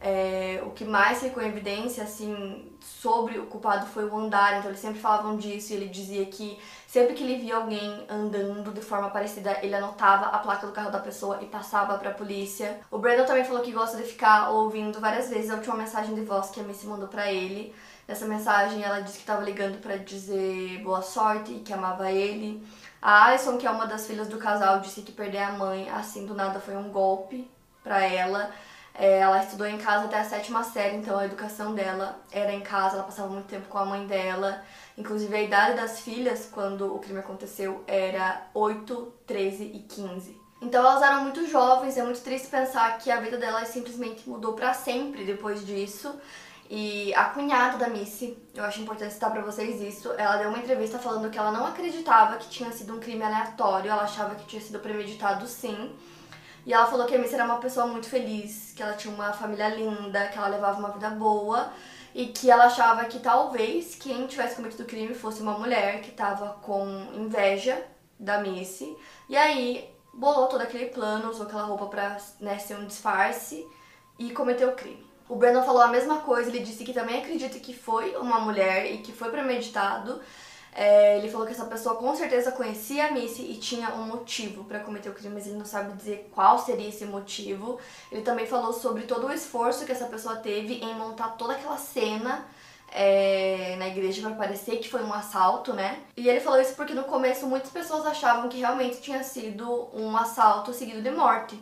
É, 0.00 0.62
o 0.66 0.70
que 0.70 0.84
mais 0.84 1.20
ficou 1.20 1.42
em 1.42 1.48
evidência, 1.48 2.04
assim, 2.04 2.70
sobre 2.80 3.38
o 3.38 3.46
culpado 3.46 3.86
foi 3.86 4.04
o 4.04 4.16
andar, 4.16 4.58
então 4.58 4.70
eles 4.70 4.80
sempre 4.80 5.00
falavam 5.00 5.36
disso 5.36 5.72
e 5.72 5.76
ele 5.76 5.88
dizia 5.88 6.26
que 6.26 6.58
sempre 6.86 7.14
que 7.14 7.24
ele 7.24 7.36
via 7.38 7.56
alguém 7.56 8.04
andando 8.08 8.70
de 8.70 8.82
forma 8.82 9.08
parecida, 9.08 9.58
ele 9.62 9.74
anotava 9.74 10.26
a 10.26 10.38
placa 10.38 10.66
do 10.66 10.72
carro 10.72 10.90
da 10.90 10.98
pessoa 10.98 11.38
e 11.40 11.46
passava 11.46 11.96
pra 11.96 12.10
polícia. 12.10 12.80
O 12.90 12.98
Brandon 12.98 13.24
também 13.24 13.44
falou 13.44 13.62
que 13.62 13.72
gosta 13.72 13.96
de 13.96 14.02
ficar 14.02 14.50
ouvindo 14.50 15.00
várias 15.00 15.30
vezes 15.30 15.50
a 15.50 15.54
última 15.54 15.76
mensagem 15.76 16.14
de 16.14 16.20
voz 16.20 16.50
que 16.50 16.60
a 16.60 16.62
Missy 16.62 16.86
mandou 16.86 17.08
pra 17.08 17.32
ele. 17.32 17.74
Nessa 18.06 18.26
mensagem 18.26 18.82
ela 18.82 19.00
disse 19.00 19.16
que 19.16 19.22
estava 19.22 19.42
ligando 19.42 19.80
para 19.80 19.96
dizer 19.96 20.82
boa 20.82 21.00
sorte 21.00 21.52
e 21.52 21.60
que 21.60 21.72
amava 21.72 22.12
ele. 22.12 22.62
A 23.00 23.26
Alison, 23.26 23.56
que 23.56 23.66
é 23.66 23.70
uma 23.70 23.86
das 23.86 24.06
filhas 24.06 24.28
do 24.28 24.36
casal, 24.36 24.80
disse 24.80 25.02
que 25.02 25.12
perder 25.12 25.38
a 25.38 25.52
mãe 25.52 25.88
assim 25.88 26.26
do 26.26 26.34
nada 26.34 26.60
foi 26.60 26.76
um 26.76 26.90
golpe 26.90 27.50
para 27.82 28.02
ela. 28.02 28.50
É, 28.96 29.18
ela 29.18 29.42
estudou 29.42 29.66
em 29.66 29.76
casa 29.76 30.04
até 30.04 30.20
a 30.20 30.24
sétima 30.24 30.62
série, 30.62 30.96
então 30.96 31.18
a 31.18 31.24
educação 31.24 31.74
dela 31.74 32.20
era 32.30 32.52
em 32.52 32.60
casa, 32.60 32.94
ela 32.94 33.04
passava 33.04 33.28
muito 33.28 33.46
tempo 33.46 33.66
com 33.68 33.78
a 33.78 33.84
mãe 33.84 34.06
dela. 34.06 34.62
Inclusive, 34.96 35.34
a 35.34 35.42
idade 35.42 35.76
das 35.76 36.00
filhas, 36.00 36.48
quando 36.50 36.94
o 36.94 37.00
crime 37.00 37.18
aconteceu, 37.18 37.82
era 37.88 38.46
8, 38.54 39.12
13 39.26 39.64
e 39.64 39.80
15. 39.80 40.40
Então, 40.62 40.86
elas 40.86 41.02
eram 41.02 41.22
muito 41.22 41.44
jovens, 41.48 41.96
é 41.96 42.04
muito 42.04 42.20
triste 42.20 42.46
pensar 42.46 42.96
que 42.98 43.10
a 43.10 43.20
vida 43.20 43.36
delas 43.36 43.68
simplesmente 43.68 44.28
mudou 44.28 44.52
para 44.52 44.72
sempre 44.72 45.24
depois 45.24 45.66
disso. 45.66 46.14
E 46.70 47.12
a 47.14 47.24
cunhada 47.24 47.76
da 47.76 47.88
Missy, 47.88 48.38
eu 48.54 48.64
acho 48.64 48.80
importante 48.80 49.12
citar 49.12 49.30
pra 49.30 49.42
vocês 49.42 49.82
isso, 49.82 50.12
ela 50.16 50.36
deu 50.36 50.48
uma 50.48 50.58
entrevista 50.58 50.98
falando 50.98 51.30
que 51.30 51.38
ela 51.38 51.52
não 51.52 51.66
acreditava 51.66 52.38
que 52.38 52.48
tinha 52.48 52.72
sido 52.72 52.94
um 52.94 53.00
crime 53.00 53.22
aleatório, 53.22 53.90
ela 53.90 54.04
achava 54.04 54.34
que 54.34 54.46
tinha 54.46 54.62
sido 54.62 54.78
premeditado 54.78 55.46
sim. 55.46 55.94
E 56.66 56.72
ela 56.72 56.86
falou 56.86 57.06
que 57.06 57.14
a 57.14 57.18
Missy 57.18 57.34
era 57.34 57.44
uma 57.44 57.58
pessoa 57.58 57.86
muito 57.86 58.08
feliz, 58.08 58.72
que 58.74 58.82
ela 58.82 58.94
tinha 58.94 59.12
uma 59.12 59.32
família 59.32 59.68
linda, 59.68 60.28
que 60.28 60.38
ela 60.38 60.48
levava 60.48 60.78
uma 60.78 60.90
vida 60.90 61.10
boa 61.10 61.72
e 62.14 62.26
que 62.26 62.50
ela 62.50 62.66
achava 62.66 63.04
que 63.04 63.18
talvez 63.18 63.96
quem 63.96 64.26
tivesse 64.26 64.56
cometido 64.56 64.84
o 64.84 64.86
crime 64.86 65.14
fosse 65.14 65.42
uma 65.42 65.58
mulher 65.58 66.00
que 66.00 66.10
estava 66.10 66.54
com 66.62 66.86
inveja 67.12 67.84
da 68.18 68.38
Missy. 68.38 68.96
E 69.28 69.36
aí 69.36 69.92
bolou 70.12 70.46
todo 70.46 70.62
aquele 70.62 70.86
plano, 70.86 71.30
usou 71.30 71.46
aquela 71.46 71.64
roupa 71.64 71.86
pra 71.86 72.16
né, 72.40 72.58
ser 72.58 72.76
um 72.76 72.86
disfarce 72.86 73.66
e 74.18 74.30
cometeu 74.30 74.70
o 74.70 74.74
crime. 74.74 75.04
O 75.28 75.36
Brandon 75.36 75.64
falou 75.64 75.82
a 75.82 75.88
mesma 75.88 76.20
coisa, 76.20 76.50
ele 76.50 76.60
disse 76.60 76.84
que 76.84 76.92
também 76.92 77.20
acredita 77.20 77.58
que 77.58 77.74
foi 77.74 78.14
uma 78.16 78.40
mulher 78.40 78.92
e 78.92 78.98
que 78.98 79.12
foi 79.12 79.30
premeditado. 79.30 80.20
É, 80.76 81.18
ele 81.18 81.30
falou 81.30 81.46
que 81.46 81.52
essa 81.52 81.66
pessoa 81.66 81.94
com 81.94 82.16
certeza 82.16 82.50
conhecia 82.50 83.06
a 83.06 83.12
Missy 83.12 83.42
e 83.42 83.56
tinha 83.58 83.90
um 83.94 84.02
motivo 84.02 84.64
para 84.64 84.80
cometer 84.80 85.08
o 85.08 85.14
crime, 85.14 85.34
mas 85.34 85.46
ele 85.46 85.56
não 85.56 85.64
sabe 85.64 85.96
dizer 85.96 86.28
qual 86.34 86.58
seria 86.58 86.88
esse 86.88 87.04
motivo. 87.04 87.78
Ele 88.10 88.22
também 88.22 88.44
falou 88.44 88.72
sobre 88.72 89.04
todo 89.04 89.28
o 89.28 89.32
esforço 89.32 89.86
que 89.86 89.92
essa 89.92 90.06
pessoa 90.06 90.36
teve 90.36 90.74
em 90.74 90.94
montar 90.94 91.28
toda 91.36 91.52
aquela 91.52 91.78
cena 91.78 92.44
é, 92.90 93.76
na 93.78 93.86
igreja 93.86 94.20
para 94.22 94.36
parecer 94.36 94.78
que 94.78 94.88
foi 94.88 95.04
um 95.04 95.12
assalto, 95.12 95.72
né? 95.72 96.00
E 96.16 96.28
ele 96.28 96.40
falou 96.40 96.60
isso 96.60 96.74
porque 96.74 96.92
no 96.92 97.04
começo 97.04 97.46
muitas 97.46 97.70
pessoas 97.70 98.04
achavam 98.04 98.48
que 98.48 98.58
realmente 98.58 99.00
tinha 99.00 99.22
sido 99.22 99.88
um 99.92 100.16
assalto 100.16 100.72
seguido 100.72 101.00
de 101.00 101.10
morte. 101.12 101.56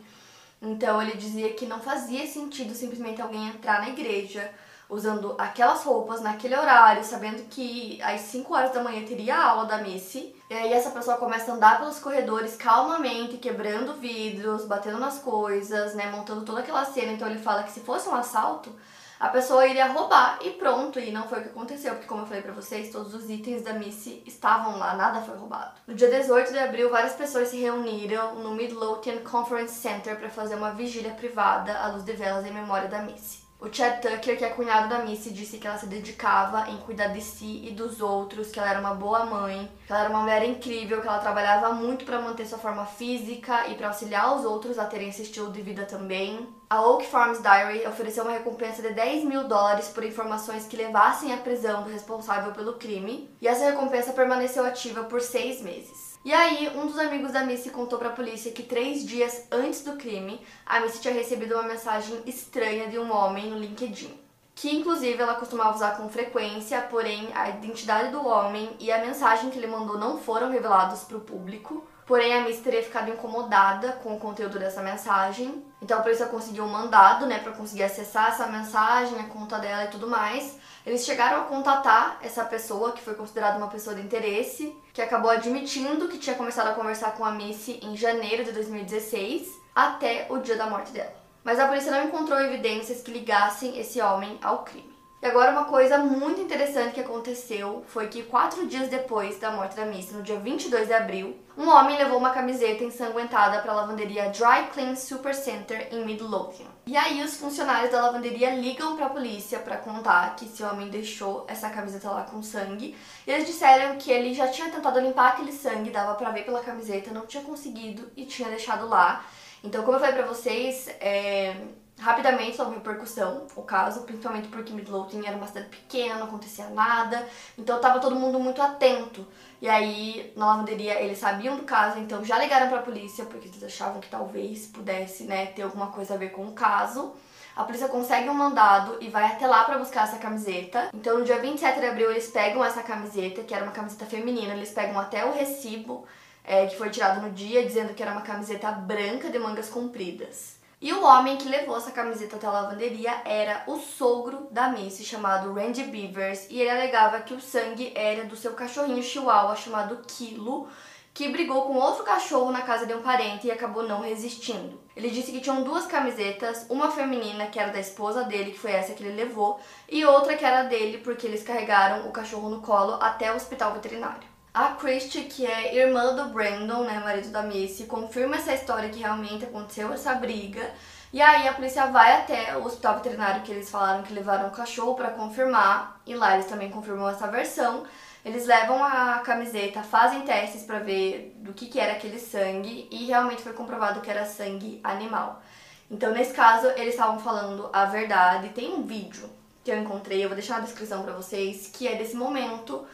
Então 0.62 1.02
ele 1.02 1.18
dizia 1.18 1.52
que 1.52 1.66
não 1.66 1.80
fazia 1.80 2.26
sentido 2.26 2.74
simplesmente 2.74 3.20
alguém 3.20 3.48
entrar 3.48 3.80
na 3.80 3.90
igreja 3.90 4.50
usando 4.92 5.34
aquelas 5.38 5.82
roupas 5.82 6.20
naquele 6.20 6.54
horário, 6.54 7.02
sabendo 7.02 7.42
que 7.48 8.00
às 8.02 8.20
5 8.20 8.54
horas 8.54 8.72
da 8.72 8.82
manhã 8.82 9.02
teria 9.04 9.34
a 9.34 9.50
aula 9.50 9.64
da 9.64 9.78
Missy. 9.78 10.36
E 10.50 10.54
aí 10.54 10.72
essa 10.72 10.90
pessoa 10.90 11.16
começa 11.16 11.50
a 11.50 11.54
andar 11.54 11.78
pelos 11.78 11.98
corredores 11.98 12.56
calmamente, 12.56 13.38
quebrando 13.38 13.94
vidros, 13.94 14.66
batendo 14.66 14.98
nas 14.98 15.18
coisas, 15.18 15.94
né, 15.94 16.10
montando 16.10 16.44
toda 16.44 16.60
aquela 16.60 16.84
cena. 16.84 17.12
Então 17.12 17.26
ele 17.26 17.38
fala 17.38 17.62
que 17.62 17.72
se 17.72 17.80
fosse 17.80 18.06
um 18.06 18.14
assalto, 18.14 18.70
a 19.18 19.28
pessoa 19.28 19.66
iria 19.66 19.86
roubar 19.86 20.38
e 20.42 20.50
pronto, 20.50 20.98
e 20.98 21.10
não 21.10 21.26
foi 21.26 21.38
o 21.38 21.42
que 21.42 21.48
aconteceu, 21.48 21.94
porque 21.94 22.08
como 22.08 22.22
eu 22.22 22.26
falei 22.26 22.42
pra 22.42 22.52
vocês, 22.52 22.92
todos 22.92 23.14
os 23.14 23.30
itens 23.30 23.62
da 23.62 23.72
Missy 23.72 24.22
estavam 24.26 24.78
lá, 24.78 24.94
nada 24.94 25.22
foi 25.22 25.36
roubado. 25.36 25.72
No 25.86 25.94
dia 25.94 26.10
18 26.10 26.52
de 26.52 26.58
abril, 26.58 26.90
várias 26.90 27.14
pessoas 27.14 27.48
se 27.48 27.56
reuniram 27.56 28.34
no 28.34 28.50
Midlothian 28.50 29.18
Conference 29.20 29.74
Center 29.74 30.18
para 30.18 30.28
fazer 30.28 30.56
uma 30.56 30.72
vigília 30.72 31.12
privada 31.12 31.78
à 31.78 31.86
luz 31.86 32.04
de 32.04 32.12
velas 32.12 32.44
em 32.44 32.52
memória 32.52 32.88
da 32.88 32.98
Missy. 32.98 33.41
O 33.64 33.72
Chad 33.72 34.00
Tucker, 34.00 34.36
que 34.36 34.44
é 34.44 34.48
cunhado 34.48 34.88
da 34.88 35.04
Missy, 35.04 35.30
disse 35.30 35.56
que 35.56 35.68
ela 35.68 35.78
se 35.78 35.86
dedicava 35.86 36.68
em 36.68 36.78
cuidar 36.78 37.06
de 37.06 37.20
si 37.20 37.64
e 37.64 37.70
dos 37.70 38.00
outros, 38.00 38.50
que 38.50 38.58
ela 38.58 38.68
era 38.68 38.80
uma 38.80 38.92
boa 38.92 39.24
mãe, 39.24 39.70
que 39.86 39.92
ela 39.92 40.00
era 40.00 40.10
uma 40.10 40.22
mulher 40.22 40.42
incrível, 40.42 41.00
que 41.00 41.06
ela 41.06 41.20
trabalhava 41.20 41.72
muito 41.72 42.04
para 42.04 42.20
manter 42.20 42.44
sua 42.44 42.58
forma 42.58 42.84
física 42.84 43.68
e 43.68 43.76
para 43.76 43.86
auxiliar 43.86 44.36
os 44.36 44.44
outros 44.44 44.80
a 44.80 44.84
terem 44.86 45.10
esse 45.10 45.22
estilo 45.22 45.52
de 45.52 45.62
vida 45.62 45.84
também. 45.84 46.44
A 46.68 46.80
Oak 46.80 47.06
Farms 47.06 47.40
Diary 47.40 47.86
ofereceu 47.86 48.24
uma 48.24 48.32
recompensa 48.32 48.82
de 48.82 48.94
10 48.94 49.26
mil 49.26 49.44
dólares 49.44 49.86
por 49.86 50.02
informações 50.02 50.66
que 50.66 50.76
levassem 50.76 51.32
à 51.32 51.36
prisão 51.36 51.84
do 51.84 51.90
responsável 51.90 52.50
pelo 52.50 52.72
crime, 52.72 53.32
e 53.40 53.46
essa 53.46 53.64
recompensa 53.64 54.12
permaneceu 54.12 54.66
ativa 54.66 55.04
por 55.04 55.20
seis 55.20 55.62
meses. 55.62 56.11
E 56.24 56.32
aí, 56.32 56.70
um 56.76 56.86
dos 56.86 56.98
amigos 57.00 57.32
da 57.32 57.42
Missy 57.42 57.70
contou 57.70 57.98
pra 57.98 58.10
polícia 58.10 58.52
que 58.52 58.62
três 58.62 59.04
dias 59.04 59.48
antes 59.50 59.82
do 59.82 59.96
crime, 59.96 60.40
a 60.64 60.78
Missy 60.78 61.00
tinha 61.00 61.12
recebido 61.12 61.54
uma 61.54 61.64
mensagem 61.64 62.22
estranha 62.26 62.86
de 62.88 62.96
um 62.96 63.12
homem 63.12 63.50
no 63.50 63.58
LinkedIn. 63.58 64.16
Que 64.54 64.70
inclusive 64.70 65.20
ela 65.20 65.34
costumava 65.34 65.74
usar 65.74 65.96
com 65.96 66.08
frequência, 66.08 66.80
porém 66.82 67.28
a 67.34 67.48
identidade 67.48 68.12
do 68.12 68.24
homem 68.24 68.70
e 68.78 68.92
a 68.92 69.04
mensagem 69.04 69.50
que 69.50 69.58
ele 69.58 69.66
mandou 69.66 69.98
não 69.98 70.16
foram 70.16 70.48
revelados 70.48 71.00
para 71.00 71.16
o 71.16 71.22
público. 71.22 71.84
Porém, 72.06 72.34
a 72.34 72.42
Miss 72.42 72.60
teria 72.60 72.84
ficado 72.84 73.10
incomodada 73.10 73.92
com 73.94 74.14
o 74.14 74.20
conteúdo 74.20 74.60
dessa 74.60 74.80
mensagem. 74.80 75.64
Então 75.82 75.98
a 75.98 76.02
polícia 76.02 76.26
conseguiu 76.26 76.64
um 76.64 76.68
mandado, 76.68 77.26
né, 77.26 77.40
para 77.40 77.50
conseguir 77.50 77.82
acessar 77.82 78.28
essa 78.28 78.46
mensagem, 78.46 79.18
a 79.18 79.24
conta 79.24 79.58
dela 79.58 79.84
e 79.84 79.88
tudo 79.88 80.06
mais. 80.06 80.56
Eles 80.86 81.04
chegaram 81.04 81.42
a 81.42 81.44
contatar 81.44 82.18
essa 82.22 82.44
pessoa, 82.44 82.92
que 82.92 83.02
foi 83.02 83.14
considerada 83.14 83.58
uma 83.58 83.66
pessoa 83.66 83.96
de 83.96 84.00
interesse, 84.00 84.76
que 84.92 85.02
acabou 85.02 85.30
admitindo 85.30 86.08
que 86.08 86.18
tinha 86.18 86.36
começado 86.36 86.68
a 86.68 86.74
conversar 86.74 87.12
com 87.16 87.24
a 87.24 87.32
Missy 87.32 87.80
em 87.82 87.96
janeiro 87.96 88.44
de 88.44 88.52
2016, 88.52 89.48
até 89.74 90.26
o 90.30 90.38
dia 90.38 90.56
da 90.56 90.66
morte 90.66 90.92
dela. 90.92 91.12
Mas 91.42 91.58
a 91.58 91.66
polícia 91.66 91.90
não 91.90 92.04
encontrou 92.04 92.40
evidências 92.40 93.02
que 93.02 93.10
ligassem 93.10 93.78
esse 93.78 94.00
homem 94.00 94.38
ao 94.40 94.62
crime. 94.62 94.91
E 95.22 95.26
agora 95.26 95.52
uma 95.52 95.66
coisa 95.66 95.98
muito 95.98 96.40
interessante 96.40 96.94
que 96.94 97.00
aconteceu 97.00 97.84
foi 97.86 98.08
que 98.08 98.24
quatro 98.24 98.66
dias 98.66 98.88
depois 98.88 99.38
da 99.38 99.52
morte 99.52 99.76
da 99.76 99.84
Missy, 99.84 100.14
no 100.14 100.22
dia 100.24 100.36
22 100.40 100.88
de 100.88 100.92
abril, 100.92 101.36
um 101.56 101.68
homem 101.68 101.96
levou 101.96 102.18
uma 102.18 102.30
camiseta 102.30 102.82
ensanguentada 102.82 103.62
para 103.62 103.70
a 103.70 103.76
lavanderia 103.76 104.30
Dry 104.30 104.68
Clean 104.72 104.96
Super 104.96 105.32
Center 105.32 105.86
em 105.92 106.04
Midlothian. 106.04 106.66
E 106.84 106.96
aí 106.96 107.22
os 107.22 107.36
funcionários 107.36 107.92
da 107.92 108.02
lavanderia 108.02 108.56
ligam 108.56 108.96
para 108.96 109.06
a 109.06 109.10
polícia 109.10 109.60
para 109.60 109.76
contar 109.76 110.34
que 110.34 110.44
esse 110.44 110.60
homem 110.64 110.88
deixou 110.88 111.46
essa 111.46 111.70
camiseta 111.70 112.10
lá 112.10 112.22
com 112.22 112.42
sangue. 112.42 112.96
E 113.24 113.30
eles 113.30 113.46
disseram 113.46 113.96
que 113.98 114.10
ele 114.10 114.34
já 114.34 114.48
tinha 114.48 114.70
tentado 114.70 114.98
limpar 114.98 115.34
aquele 115.34 115.52
sangue, 115.52 115.90
dava 115.90 116.16
para 116.16 116.30
ver 116.30 116.44
pela 116.44 116.64
camiseta, 116.64 117.12
não 117.12 117.26
tinha 117.26 117.44
conseguido 117.44 118.10
e 118.16 118.24
tinha 118.24 118.48
deixado 118.48 118.88
lá. 118.88 119.24
Então, 119.62 119.84
como 119.84 119.96
eu 119.96 120.00
falei 120.00 120.16
para 120.16 120.26
vocês, 120.26 120.88
é, 121.00 121.54
Rapidamente 122.02 122.60
houve 122.60 122.74
repercussão, 122.74 123.46
o 123.54 123.62
caso, 123.62 124.02
principalmente 124.02 124.48
porque 124.48 124.72
Midlothian 124.72 125.22
era 125.24 125.36
uma 125.36 125.46
cidade 125.46 125.68
pequena, 125.68 126.16
não 126.16 126.24
acontecia 126.26 126.68
nada, 126.70 127.24
então 127.56 127.80
tava 127.80 128.00
todo 128.00 128.16
mundo 128.16 128.40
muito 128.40 128.60
atento. 128.60 129.24
E 129.60 129.68
aí, 129.68 130.32
na 130.36 130.46
lavanderia, 130.46 131.00
eles 131.00 131.18
sabiam 131.18 131.56
do 131.56 131.62
caso, 131.62 132.00
então 132.00 132.24
já 132.24 132.36
ligaram 132.40 132.68
pra 132.68 132.82
polícia, 132.82 133.24
porque 133.26 133.46
eles 133.46 133.62
achavam 133.62 134.00
que 134.00 134.08
talvez 134.08 134.66
pudesse, 134.66 135.22
né, 135.22 135.46
ter 135.46 135.62
alguma 135.62 135.92
coisa 135.92 136.14
a 136.14 136.16
ver 136.16 136.30
com 136.30 136.44
o 136.44 136.52
caso. 136.52 137.12
A 137.54 137.62
polícia 137.62 137.86
consegue 137.86 138.28
um 138.28 138.34
mandado 138.34 138.96
e 139.00 139.08
vai 139.08 139.26
até 139.26 139.46
lá 139.46 139.62
para 139.62 139.78
buscar 139.78 140.02
essa 140.02 140.18
camiseta. 140.18 140.90
Então, 140.92 141.20
no 141.20 141.24
dia 141.24 141.38
27 141.38 141.78
de 141.78 141.86
abril, 141.86 142.10
eles 142.10 142.28
pegam 142.32 142.64
essa 142.64 142.82
camiseta, 142.82 143.44
que 143.44 143.54
era 143.54 143.62
uma 143.62 143.72
camiseta 143.72 144.06
feminina, 144.06 144.54
eles 144.54 144.72
pegam 144.72 144.98
até 144.98 145.24
o 145.24 145.32
recibo 145.32 146.04
é, 146.42 146.66
que 146.66 146.76
foi 146.76 146.90
tirado 146.90 147.22
no 147.22 147.30
dia, 147.30 147.64
dizendo 147.64 147.94
que 147.94 148.02
era 148.02 148.10
uma 148.10 148.22
camiseta 148.22 148.72
branca 148.72 149.30
de 149.30 149.38
mangas 149.38 149.68
compridas. 149.68 150.60
E 150.82 150.92
o 150.92 151.04
homem 151.04 151.36
que 151.36 151.48
levou 151.48 151.76
essa 151.76 151.92
camiseta 151.92 152.34
até 152.34 152.44
a 152.48 152.50
lavanderia 152.50 153.22
era 153.24 153.62
o 153.68 153.78
sogro 153.78 154.48
da 154.50 154.68
Missy, 154.68 155.04
chamado 155.04 155.52
Randy 155.52 155.84
Beavers, 155.84 156.48
e 156.50 156.60
ele 156.60 156.70
alegava 156.70 157.20
que 157.20 157.32
o 157.32 157.40
sangue 157.40 157.92
era 157.94 158.24
do 158.24 158.34
seu 158.34 158.54
cachorrinho 158.54 159.00
chihuahua 159.00 159.54
chamado 159.54 160.02
Kilo, 160.08 160.68
que 161.14 161.28
brigou 161.28 161.62
com 161.66 161.76
outro 161.76 162.02
cachorro 162.02 162.50
na 162.50 162.62
casa 162.62 162.84
de 162.84 162.94
um 162.94 163.00
parente 163.00 163.46
e 163.46 163.52
acabou 163.52 163.84
não 163.84 164.00
resistindo. 164.00 164.80
Ele 164.96 165.08
disse 165.08 165.30
que 165.30 165.40
tinham 165.40 165.62
duas 165.62 165.86
camisetas, 165.86 166.66
uma 166.68 166.90
feminina, 166.90 167.46
que 167.46 167.60
era 167.60 167.70
da 167.70 167.78
esposa 167.78 168.24
dele, 168.24 168.50
que 168.50 168.58
foi 168.58 168.72
essa 168.72 168.92
que 168.92 169.04
ele 169.04 169.14
levou, 169.14 169.60
e 169.88 170.04
outra 170.04 170.36
que 170.36 170.44
era 170.44 170.64
dele, 170.64 170.98
porque 170.98 171.28
eles 171.28 171.44
carregaram 171.44 172.08
o 172.08 172.10
cachorro 172.10 172.48
no 172.48 172.60
colo 172.60 172.94
até 172.94 173.30
o 173.30 173.36
hospital 173.36 173.72
veterinário. 173.72 174.31
A 174.54 174.74
Christie, 174.74 175.24
que 175.24 175.46
é 175.46 175.74
irmã 175.74 176.14
do 176.14 176.26
Brandon, 176.26 176.84
né, 176.84 177.00
marido 177.00 177.30
da 177.30 177.42
Missy, 177.42 177.84
confirma 177.84 178.36
essa 178.36 178.52
história 178.52 178.90
que 178.90 178.98
realmente 178.98 179.46
aconteceu 179.46 179.90
essa 179.90 180.14
briga. 180.14 180.70
E 181.10 181.22
aí 181.22 181.48
a 181.48 181.54
polícia 181.54 181.86
vai 181.86 182.20
até 182.20 182.54
o 182.58 182.66
hospital 182.66 182.96
veterinário 182.96 183.42
que 183.42 183.50
eles 183.50 183.70
falaram 183.70 184.02
que 184.02 184.12
levaram 184.12 184.48
o 184.48 184.50
cachorro 184.50 184.94
para 184.94 185.10
confirmar, 185.10 185.98
e 186.06 186.14
lá 186.14 186.34
eles 186.34 186.46
também 186.46 186.70
confirmam 186.70 187.08
essa 187.08 187.28
versão. 187.28 187.84
Eles 188.22 188.46
levam 188.46 188.84
a 188.84 189.20
camiseta, 189.20 189.82
fazem 189.82 190.20
testes 190.20 190.64
para 190.64 190.80
ver 190.80 191.34
do 191.38 191.54
que, 191.54 191.66
que 191.66 191.80
era 191.80 191.92
aquele 191.94 192.18
sangue 192.18 192.86
e 192.90 193.06
realmente 193.06 193.42
foi 193.42 193.54
comprovado 193.54 194.02
que 194.02 194.10
era 194.10 194.26
sangue 194.26 194.80
animal. 194.84 195.42
Então, 195.90 196.12
nesse 196.12 196.34
caso, 196.34 196.66
eles 196.76 196.94
estavam 196.94 197.18
falando 197.18 197.70
a 197.72 197.86
verdade. 197.86 198.50
Tem 198.50 198.70
um 198.72 198.82
vídeo 198.82 199.28
que 199.64 199.70
eu 199.70 199.78
encontrei, 199.78 200.22
eu 200.22 200.28
vou 200.28 200.36
deixar 200.36 200.58
na 200.58 200.64
descrição 200.66 201.02
para 201.02 201.14
vocês, 201.14 201.70
que 201.72 201.88
é 201.88 201.94
desse 201.96 202.16
momento, 202.16 202.86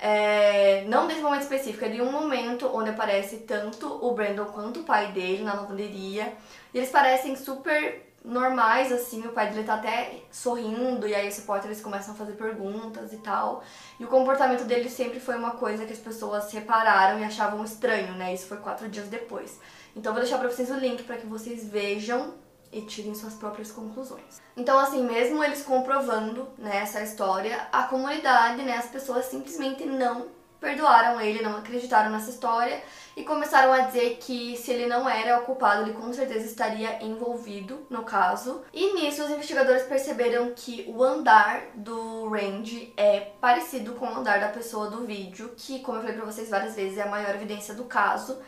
é, 0.00 0.84
não 0.86 1.06
desse 1.06 1.20
momento 1.20 1.42
específico, 1.42 1.84
é 1.84 1.88
de 1.88 2.02
um 2.02 2.10
momento 2.10 2.70
onde 2.74 2.90
aparece 2.90 3.38
tanto 3.38 3.86
o 3.86 4.12
Brandon 4.12 4.46
quanto 4.46 4.80
o 4.80 4.84
pai 4.84 5.12
dele 5.12 5.42
na 5.42 5.54
lavanderia. 5.54 6.32
E 6.72 6.78
eles 6.78 6.90
parecem 6.90 7.36
super 7.36 8.12
normais, 8.24 8.90
assim, 8.90 9.20
o 9.26 9.32
pai 9.32 9.50
dele 9.50 9.64
tá 9.64 9.74
até 9.74 10.22
sorrindo, 10.30 11.06
e 11.06 11.14
aí 11.14 11.28
os 11.28 11.36
repórteres 11.36 11.82
começam 11.82 12.14
a 12.14 12.16
fazer 12.16 12.32
perguntas 12.32 13.12
e 13.12 13.18
tal. 13.18 13.62
E 14.00 14.04
o 14.04 14.08
comportamento 14.08 14.64
dele 14.64 14.88
sempre 14.88 15.20
foi 15.20 15.36
uma 15.36 15.52
coisa 15.52 15.84
que 15.84 15.92
as 15.92 15.98
pessoas 15.98 16.50
repararam 16.50 17.20
e 17.20 17.24
achavam 17.24 17.62
estranho, 17.62 18.14
né? 18.14 18.32
Isso 18.32 18.46
foi 18.46 18.56
quatro 18.58 18.88
dias 18.88 19.08
depois. 19.08 19.60
Então 19.94 20.12
vou 20.12 20.22
deixar 20.22 20.38
pra 20.38 20.48
vocês 20.48 20.70
o 20.70 20.74
link 20.74 21.02
para 21.04 21.18
que 21.18 21.26
vocês 21.26 21.68
vejam 21.68 22.34
e 22.74 22.82
tirem 22.82 23.14
suas 23.14 23.34
próprias 23.34 23.70
conclusões. 23.70 24.42
Então, 24.56 24.78
assim, 24.78 25.04
mesmo 25.04 25.42
eles 25.42 25.62
comprovando 25.62 26.48
né, 26.58 26.78
essa 26.78 27.00
história, 27.02 27.68
a 27.72 27.84
comunidade, 27.84 28.62
né, 28.62 28.76
as 28.76 28.86
pessoas 28.86 29.26
simplesmente 29.26 29.86
não 29.86 30.26
perdoaram 30.60 31.20
ele, 31.20 31.42
não 31.42 31.58
acreditaram 31.58 32.10
nessa 32.10 32.30
história 32.30 32.82
e 33.14 33.22
começaram 33.22 33.72
a 33.72 33.80
dizer 33.80 34.16
que 34.18 34.56
se 34.56 34.72
ele 34.72 34.86
não 34.86 35.08
era 35.08 35.38
o 35.38 35.42
culpado, 35.42 35.82
ele 35.82 35.92
com 35.92 36.10
certeza 36.12 36.46
estaria 36.46 37.04
envolvido 37.04 37.86
no 37.90 38.02
caso. 38.02 38.62
E 38.72 38.94
nisso 38.94 39.22
os 39.22 39.30
investigadores 39.30 39.82
perceberam 39.84 40.52
que 40.56 40.84
o 40.88 41.02
andar 41.02 41.66
do 41.74 42.28
Randy 42.28 42.92
é 42.96 43.20
parecido 43.40 43.92
com 43.92 44.06
o 44.06 44.16
andar 44.16 44.40
da 44.40 44.48
pessoa 44.48 44.88
do 44.88 45.04
vídeo, 45.04 45.52
que, 45.56 45.80
como 45.80 45.98
eu 45.98 46.02
falei 46.02 46.16
pra 46.16 46.24
vocês 46.24 46.48
várias 46.48 46.74
vezes, 46.74 46.98
é 46.98 47.02
a 47.02 47.08
maior 47.08 47.34
evidência 47.34 47.74
do 47.74 47.84
caso. 47.84 48.38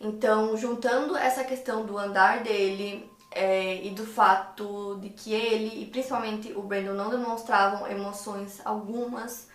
Então, 0.00 0.56
juntando 0.56 1.16
essa 1.16 1.44
questão 1.44 1.84
do 1.84 1.98
andar 1.98 2.42
dele, 2.42 3.10
é, 3.34 3.84
e 3.84 3.90
do 3.90 4.06
fato 4.06 4.98
de 5.00 5.10
que 5.10 5.32
ele 5.32 5.82
e 5.82 5.86
principalmente 5.86 6.52
o 6.52 6.62
Brandon 6.62 6.94
não 6.94 7.10
demonstravam 7.10 7.86
emoções 7.88 8.60
algumas 8.64 9.48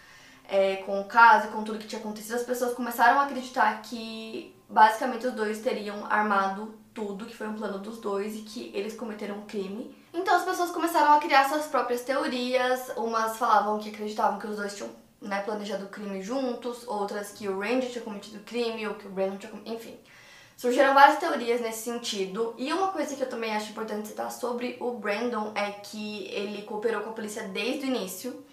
é, 0.48 0.78
com 0.78 1.00
o 1.00 1.06
caso 1.06 1.48
e 1.48 1.52
com 1.52 1.64
tudo 1.64 1.80
que 1.80 1.88
tinha 1.88 2.02
acontecido, 2.02 2.36
as 2.36 2.44
pessoas 2.44 2.74
começaram 2.74 3.20
a 3.20 3.24
acreditar 3.24 3.82
que 3.84 4.56
basicamente 4.68 5.28
os 5.28 5.34
dois 5.34 5.60
teriam 5.60 6.06
armado 6.06 6.74
tudo, 6.94 7.26
que 7.26 7.36
foi 7.36 7.48
um 7.48 7.54
plano 7.54 7.78
dos 7.80 8.00
dois 8.00 8.36
e 8.36 8.42
que 8.42 8.72
eles 8.74 8.96
cometeram 8.96 9.38
um 9.38 9.46
crime. 9.46 9.96
Então 10.14 10.36
as 10.36 10.44
pessoas 10.44 10.72
começaram 10.72 11.14
a 11.14 11.20
criar 11.20 11.48
suas 11.48 11.68
próprias 11.68 12.02
teorias, 12.02 12.92
umas 12.98 13.38
falavam 13.38 13.80
que 13.80 13.90
acreditavam 13.90 14.40
que 14.40 14.48
os 14.48 14.58
dois 14.58 14.76
tinham 14.76 14.90
né, 15.22 15.42
planejado 15.42 15.86
o 15.86 15.90
crime 15.90 16.22
juntos, 16.22 16.88
outras 16.88 17.32
que 17.32 17.48
o 17.48 17.60
Randy 17.60 17.90
tinha 17.90 18.04
cometido 18.04 18.38
o 18.38 18.44
crime 18.44 18.88
ou 18.88 18.96
que 18.96 19.08
o 19.08 19.10
Brandon 19.10 19.38
tinha 19.38 19.52
cometido, 19.52 19.76
enfim. 19.76 19.98
Surgiram 20.60 20.94
várias 20.94 21.20
teorias 21.20 21.62
nesse 21.62 21.84
sentido, 21.84 22.54
e 22.58 22.74
uma 22.74 22.90
coisa 22.90 23.16
que 23.16 23.24
eu 23.24 23.30
também 23.30 23.56
acho 23.56 23.72
importante 23.72 24.10
citar 24.10 24.30
sobre 24.30 24.76
o 24.82 24.92
Brandon 24.92 25.54
é 25.56 25.72
que 25.72 26.26
ele 26.34 26.64
cooperou 26.64 27.02
com 27.02 27.12
a 27.12 27.14
polícia 27.14 27.44
desde 27.44 27.86
o 27.86 27.88
início. 27.88 28.44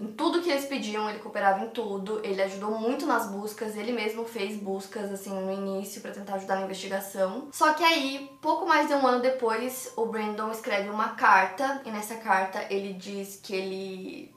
Em 0.00 0.08
tudo 0.08 0.42
que 0.42 0.50
eles 0.50 0.64
pediam, 0.64 1.08
ele 1.08 1.20
cooperava 1.20 1.64
em 1.64 1.68
tudo. 1.68 2.20
Ele 2.24 2.42
ajudou 2.42 2.72
muito 2.72 3.06
nas 3.06 3.30
buscas, 3.30 3.76
ele 3.76 3.92
mesmo 3.92 4.24
fez 4.24 4.56
buscas 4.56 5.12
assim 5.12 5.30
no 5.30 5.52
início 5.52 6.00
para 6.00 6.10
tentar 6.10 6.34
ajudar 6.34 6.56
na 6.56 6.64
investigação. 6.64 7.46
Só 7.52 7.72
que 7.72 7.84
aí, 7.84 8.28
pouco 8.42 8.66
mais 8.66 8.88
de 8.88 8.94
um 8.94 9.06
ano 9.06 9.22
depois, 9.22 9.92
o 9.96 10.06
Brandon 10.06 10.50
escreve 10.50 10.90
uma 10.90 11.10
carta 11.10 11.80
e 11.84 11.90
nessa 11.92 12.16
carta 12.16 12.66
ele 12.68 12.94
diz 12.94 13.38
que 13.40 13.54
ele 13.54 14.33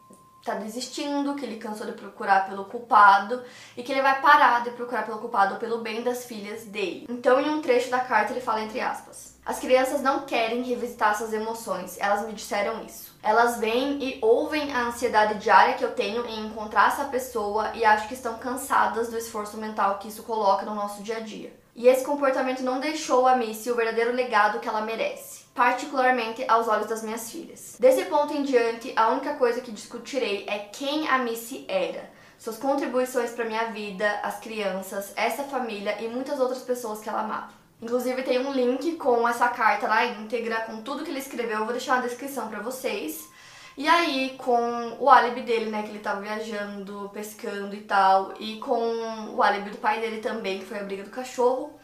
tá 0.47 0.55
desistindo, 0.55 1.36
que 1.36 1.45
ele 1.45 1.57
cansou 1.57 1.86
de 1.86 1.93
procurar 1.93 2.47
pelo 2.47 2.65
culpado 2.65 3.43
e 3.75 3.83
que 3.83 3.91
ele 3.91 4.01
vai 4.01 4.21
parar 4.21 4.63
de 4.63 4.71
procurar 4.71 5.05
pelo 5.05 5.19
culpado 5.19 5.55
pelo 5.57 5.79
bem 5.79 6.01
das 6.01 6.25
filhas 6.25 6.63
dele. 6.65 7.05
Então, 7.10 7.39
em 7.39 7.49
um 7.49 7.62
trecho 7.62 7.89
da 7.89 7.99
carta, 7.99 8.33
ele 8.33 8.41
fala 8.41 8.62
entre 8.62 8.79
aspas: 8.79 9.38
As 9.45 9.60
crianças 9.60 10.01
não 10.01 10.21
querem 10.21 10.63
revisitar 10.63 11.17
suas 11.17 11.33
emoções, 11.33 11.97
elas 11.99 12.25
me 12.25 12.33
disseram 12.33 12.83
isso. 12.83 13.15
Elas 13.21 13.57
veem 13.57 14.01
e 14.01 14.19
ouvem 14.21 14.73
a 14.73 14.88
ansiedade 14.88 15.39
diária 15.39 15.73
que 15.73 15.83
eu 15.83 15.91
tenho 15.91 16.25
em 16.25 16.45
encontrar 16.47 16.88
essa 16.88 17.05
pessoa 17.05 17.71
e 17.73 17.83
acho 17.83 18.07
que 18.07 18.13
estão 18.13 18.38
cansadas 18.38 19.10
do 19.10 19.17
esforço 19.17 19.57
mental 19.57 19.97
que 19.99 20.07
isso 20.07 20.23
coloca 20.23 20.65
no 20.65 20.75
nosso 20.75 21.03
dia 21.03 21.17
a 21.17 21.19
dia. 21.19 21.53
E 21.75 21.88
esse 21.88 22.03
comportamento 22.03 22.63
não 22.63 22.79
deixou 22.79 23.27
a 23.27 23.36
Missy 23.36 23.69
o 23.69 23.75
verdadeiro 23.75 24.12
legado 24.12 24.60
que 24.60 24.67
ela 24.67 24.81
merece 24.81 25.37
particularmente 25.57 26.45
aos 26.47 26.67
olhos 26.67 26.85
das 26.85 27.01
minhas 27.01 27.31
filhas. 27.31 27.77
Desse 27.79 28.05
ponto 28.05 28.31
em 28.31 28.43
diante, 28.43 28.93
a 28.95 29.09
única 29.09 29.33
coisa 29.33 29.59
que 29.59 29.71
discutirei 29.71 30.45
é 30.47 30.59
quem 30.59 31.07
a 31.09 31.17
Missy 31.17 31.65
era, 31.67 32.11
suas 32.37 32.59
contribuições 32.59 33.31
para 33.31 33.43
minha 33.43 33.71
vida, 33.71 34.07
as 34.21 34.39
crianças, 34.39 35.11
essa 35.15 35.41
família 35.45 35.99
e 35.99 36.07
muitas 36.07 36.39
outras 36.39 36.61
pessoas 36.61 36.99
que 36.99 37.09
ela 37.09 37.21
amava. 37.21 37.49
Inclusive 37.81 38.21
tem 38.21 38.37
um 38.37 38.51
link 38.51 38.97
com 38.97 39.27
essa 39.27 39.47
carta 39.47 39.87
na 39.87 40.05
íntegra, 40.05 40.61
com 40.61 40.83
tudo 40.83 41.03
que 41.03 41.09
ele 41.09 41.17
escreveu, 41.17 41.57
eu 41.57 41.65
vou 41.65 41.73
deixar 41.73 41.95
na 41.95 42.07
descrição 42.07 42.47
para 42.49 42.59
vocês. 42.59 43.27
E 43.75 43.87
aí, 43.87 44.35
com 44.37 44.95
o 44.99 45.09
álibi 45.09 45.41
dele, 45.41 45.71
né, 45.71 45.81
que 45.81 45.89
ele 45.89 45.99
tava 45.99 46.21
viajando, 46.21 47.09
pescando 47.11 47.73
e 47.73 47.81
tal, 47.81 48.35
e 48.39 48.59
com 48.59 49.33
o 49.33 49.41
álibi 49.41 49.71
do 49.71 49.77
pai 49.79 49.99
dele 49.99 50.19
também, 50.19 50.59
que 50.59 50.65
foi 50.65 50.79
a 50.79 50.83
briga 50.83 51.01
do 51.01 51.09
cachorro, 51.09 51.79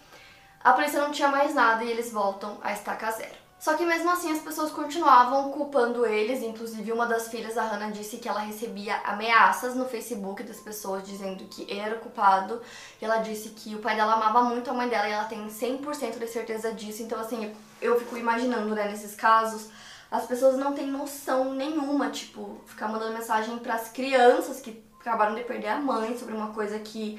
a 0.63 0.73
polícia 0.73 1.01
não 1.01 1.11
tinha 1.11 1.29
mais 1.29 1.55
nada 1.55 1.83
e 1.83 1.89
eles 1.89 2.11
voltam 2.11 2.59
a 2.61 2.71
estaca 2.71 3.11
zero. 3.11 3.42
Só 3.63 3.75
que 3.75 3.85
mesmo 3.85 4.09
assim 4.09 4.29
as 4.29 4.41
pessoas 4.41 4.71
continuavam 4.71 5.49
culpando 5.49 6.05
eles, 6.05 6.43
inclusive 6.43 6.91
uma 6.91 7.05
das 7.05 7.29
filhas 7.29 7.55
da 7.55 7.63
Hannah 7.63 7.91
disse 7.91 8.17
que 8.17 8.27
ela 8.27 8.41
recebia 8.41 8.97
ameaças 9.05 9.73
no 9.73 9.85
Facebook 9.85 10.43
das 10.43 10.59
pessoas 10.59 11.01
dizendo 11.07 11.45
que 11.45 11.65
era 11.71 11.95
o 11.95 11.99
culpado. 11.99 12.61
E 13.01 13.05
ela 13.05 13.19
disse 13.19 13.51
que 13.51 13.73
o 13.73 13.79
pai 13.79 13.95
dela 13.95 14.15
amava 14.15 14.43
muito 14.43 14.69
a 14.69 14.73
mãe 14.73 14.89
dela 14.89 15.07
e 15.07 15.13
ela 15.13 15.23
tem 15.23 15.47
100% 15.47 16.19
de 16.19 16.27
certeza 16.27 16.73
disso. 16.73 17.03
Então 17.03 17.17
assim, 17.17 17.55
eu 17.81 17.97
fico 17.97 18.17
imaginando, 18.17 18.75
né, 18.75 18.89
nesses 18.89 19.15
casos, 19.15 19.69
as 20.11 20.25
pessoas 20.25 20.57
não 20.57 20.73
têm 20.73 20.87
noção 20.87 21.53
nenhuma, 21.53 22.09
tipo, 22.09 22.59
ficar 22.65 22.89
mandando 22.89 23.13
mensagem 23.13 23.57
para 23.59 23.75
as 23.75 23.87
crianças 23.87 24.59
que 24.59 24.83
acabaram 24.99 25.35
de 25.35 25.43
perder 25.45 25.69
a 25.69 25.79
mãe 25.79 26.17
sobre 26.17 26.35
uma 26.35 26.51
coisa 26.51 26.79
que 26.79 27.17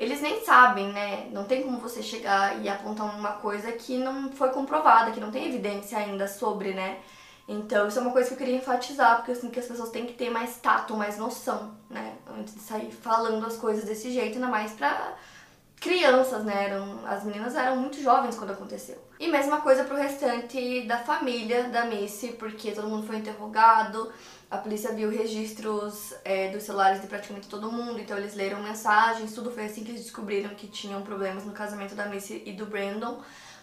eles 0.00 0.22
nem 0.22 0.42
sabem, 0.42 0.88
né? 0.88 1.28
Não 1.30 1.44
tem 1.44 1.62
como 1.62 1.78
você 1.78 2.02
chegar 2.02 2.58
e 2.64 2.68
apontar 2.70 3.14
uma 3.14 3.32
coisa 3.32 3.70
que 3.70 3.98
não 3.98 4.32
foi 4.32 4.48
comprovada, 4.48 5.10
que 5.10 5.20
não 5.20 5.30
tem 5.30 5.46
evidência 5.46 5.98
ainda 5.98 6.26
sobre, 6.26 6.72
né? 6.72 7.00
Então, 7.46 7.86
isso 7.86 7.98
é 7.98 8.02
uma 8.02 8.10
coisa 8.10 8.28
que 8.28 8.34
eu 8.34 8.38
queria 8.38 8.56
enfatizar, 8.56 9.16
porque 9.16 9.32
eu 9.32 9.36
sinto 9.36 9.52
que 9.52 9.60
as 9.60 9.66
pessoas 9.66 9.90
têm 9.90 10.06
que 10.06 10.14
ter 10.14 10.30
mais 10.30 10.56
tato, 10.56 10.96
mais 10.96 11.18
noção, 11.18 11.74
né? 11.90 12.14
Antes 12.26 12.54
de 12.54 12.60
sair 12.60 12.90
falando 12.90 13.44
as 13.44 13.56
coisas 13.58 13.84
desse 13.84 14.10
jeito, 14.10 14.36
ainda 14.36 14.48
mais 14.48 14.72
pra 14.72 15.14
crianças, 15.78 16.44
né? 16.44 16.68
Eram, 16.70 17.00
as 17.06 17.22
meninas 17.22 17.54
eram 17.54 17.76
muito 17.76 18.00
jovens 18.00 18.36
quando 18.36 18.52
aconteceu. 18.52 18.96
E 19.18 19.28
mesma 19.28 19.60
coisa 19.60 19.84
pro 19.84 19.96
restante 19.96 20.86
da 20.86 20.96
família 20.96 21.64
da 21.64 21.84
Missy, 21.84 22.28
porque 22.38 22.72
todo 22.72 22.88
mundo 22.88 23.06
foi 23.06 23.16
interrogado, 23.16 24.10
a 24.50 24.58
polícia 24.58 24.92
viu 24.92 25.08
registros 25.10 26.12
é, 26.24 26.48
dos 26.50 26.64
celulares 26.64 27.00
de 27.00 27.06
praticamente 27.06 27.46
todo 27.46 27.70
mundo, 27.70 28.00
então 28.00 28.18
eles 28.18 28.34
leram 28.34 28.60
mensagens, 28.60 29.32
tudo 29.32 29.52
foi 29.52 29.66
assim 29.66 29.84
que 29.84 29.92
eles 29.92 30.02
descobriram 30.02 30.50
que 30.50 30.66
tinham 30.66 31.02
problemas 31.02 31.44
no 31.44 31.52
casamento 31.52 31.94
da 31.94 32.06
Missy 32.06 32.42
e 32.44 32.52
do 32.52 32.66
Brandon. 32.66 33.20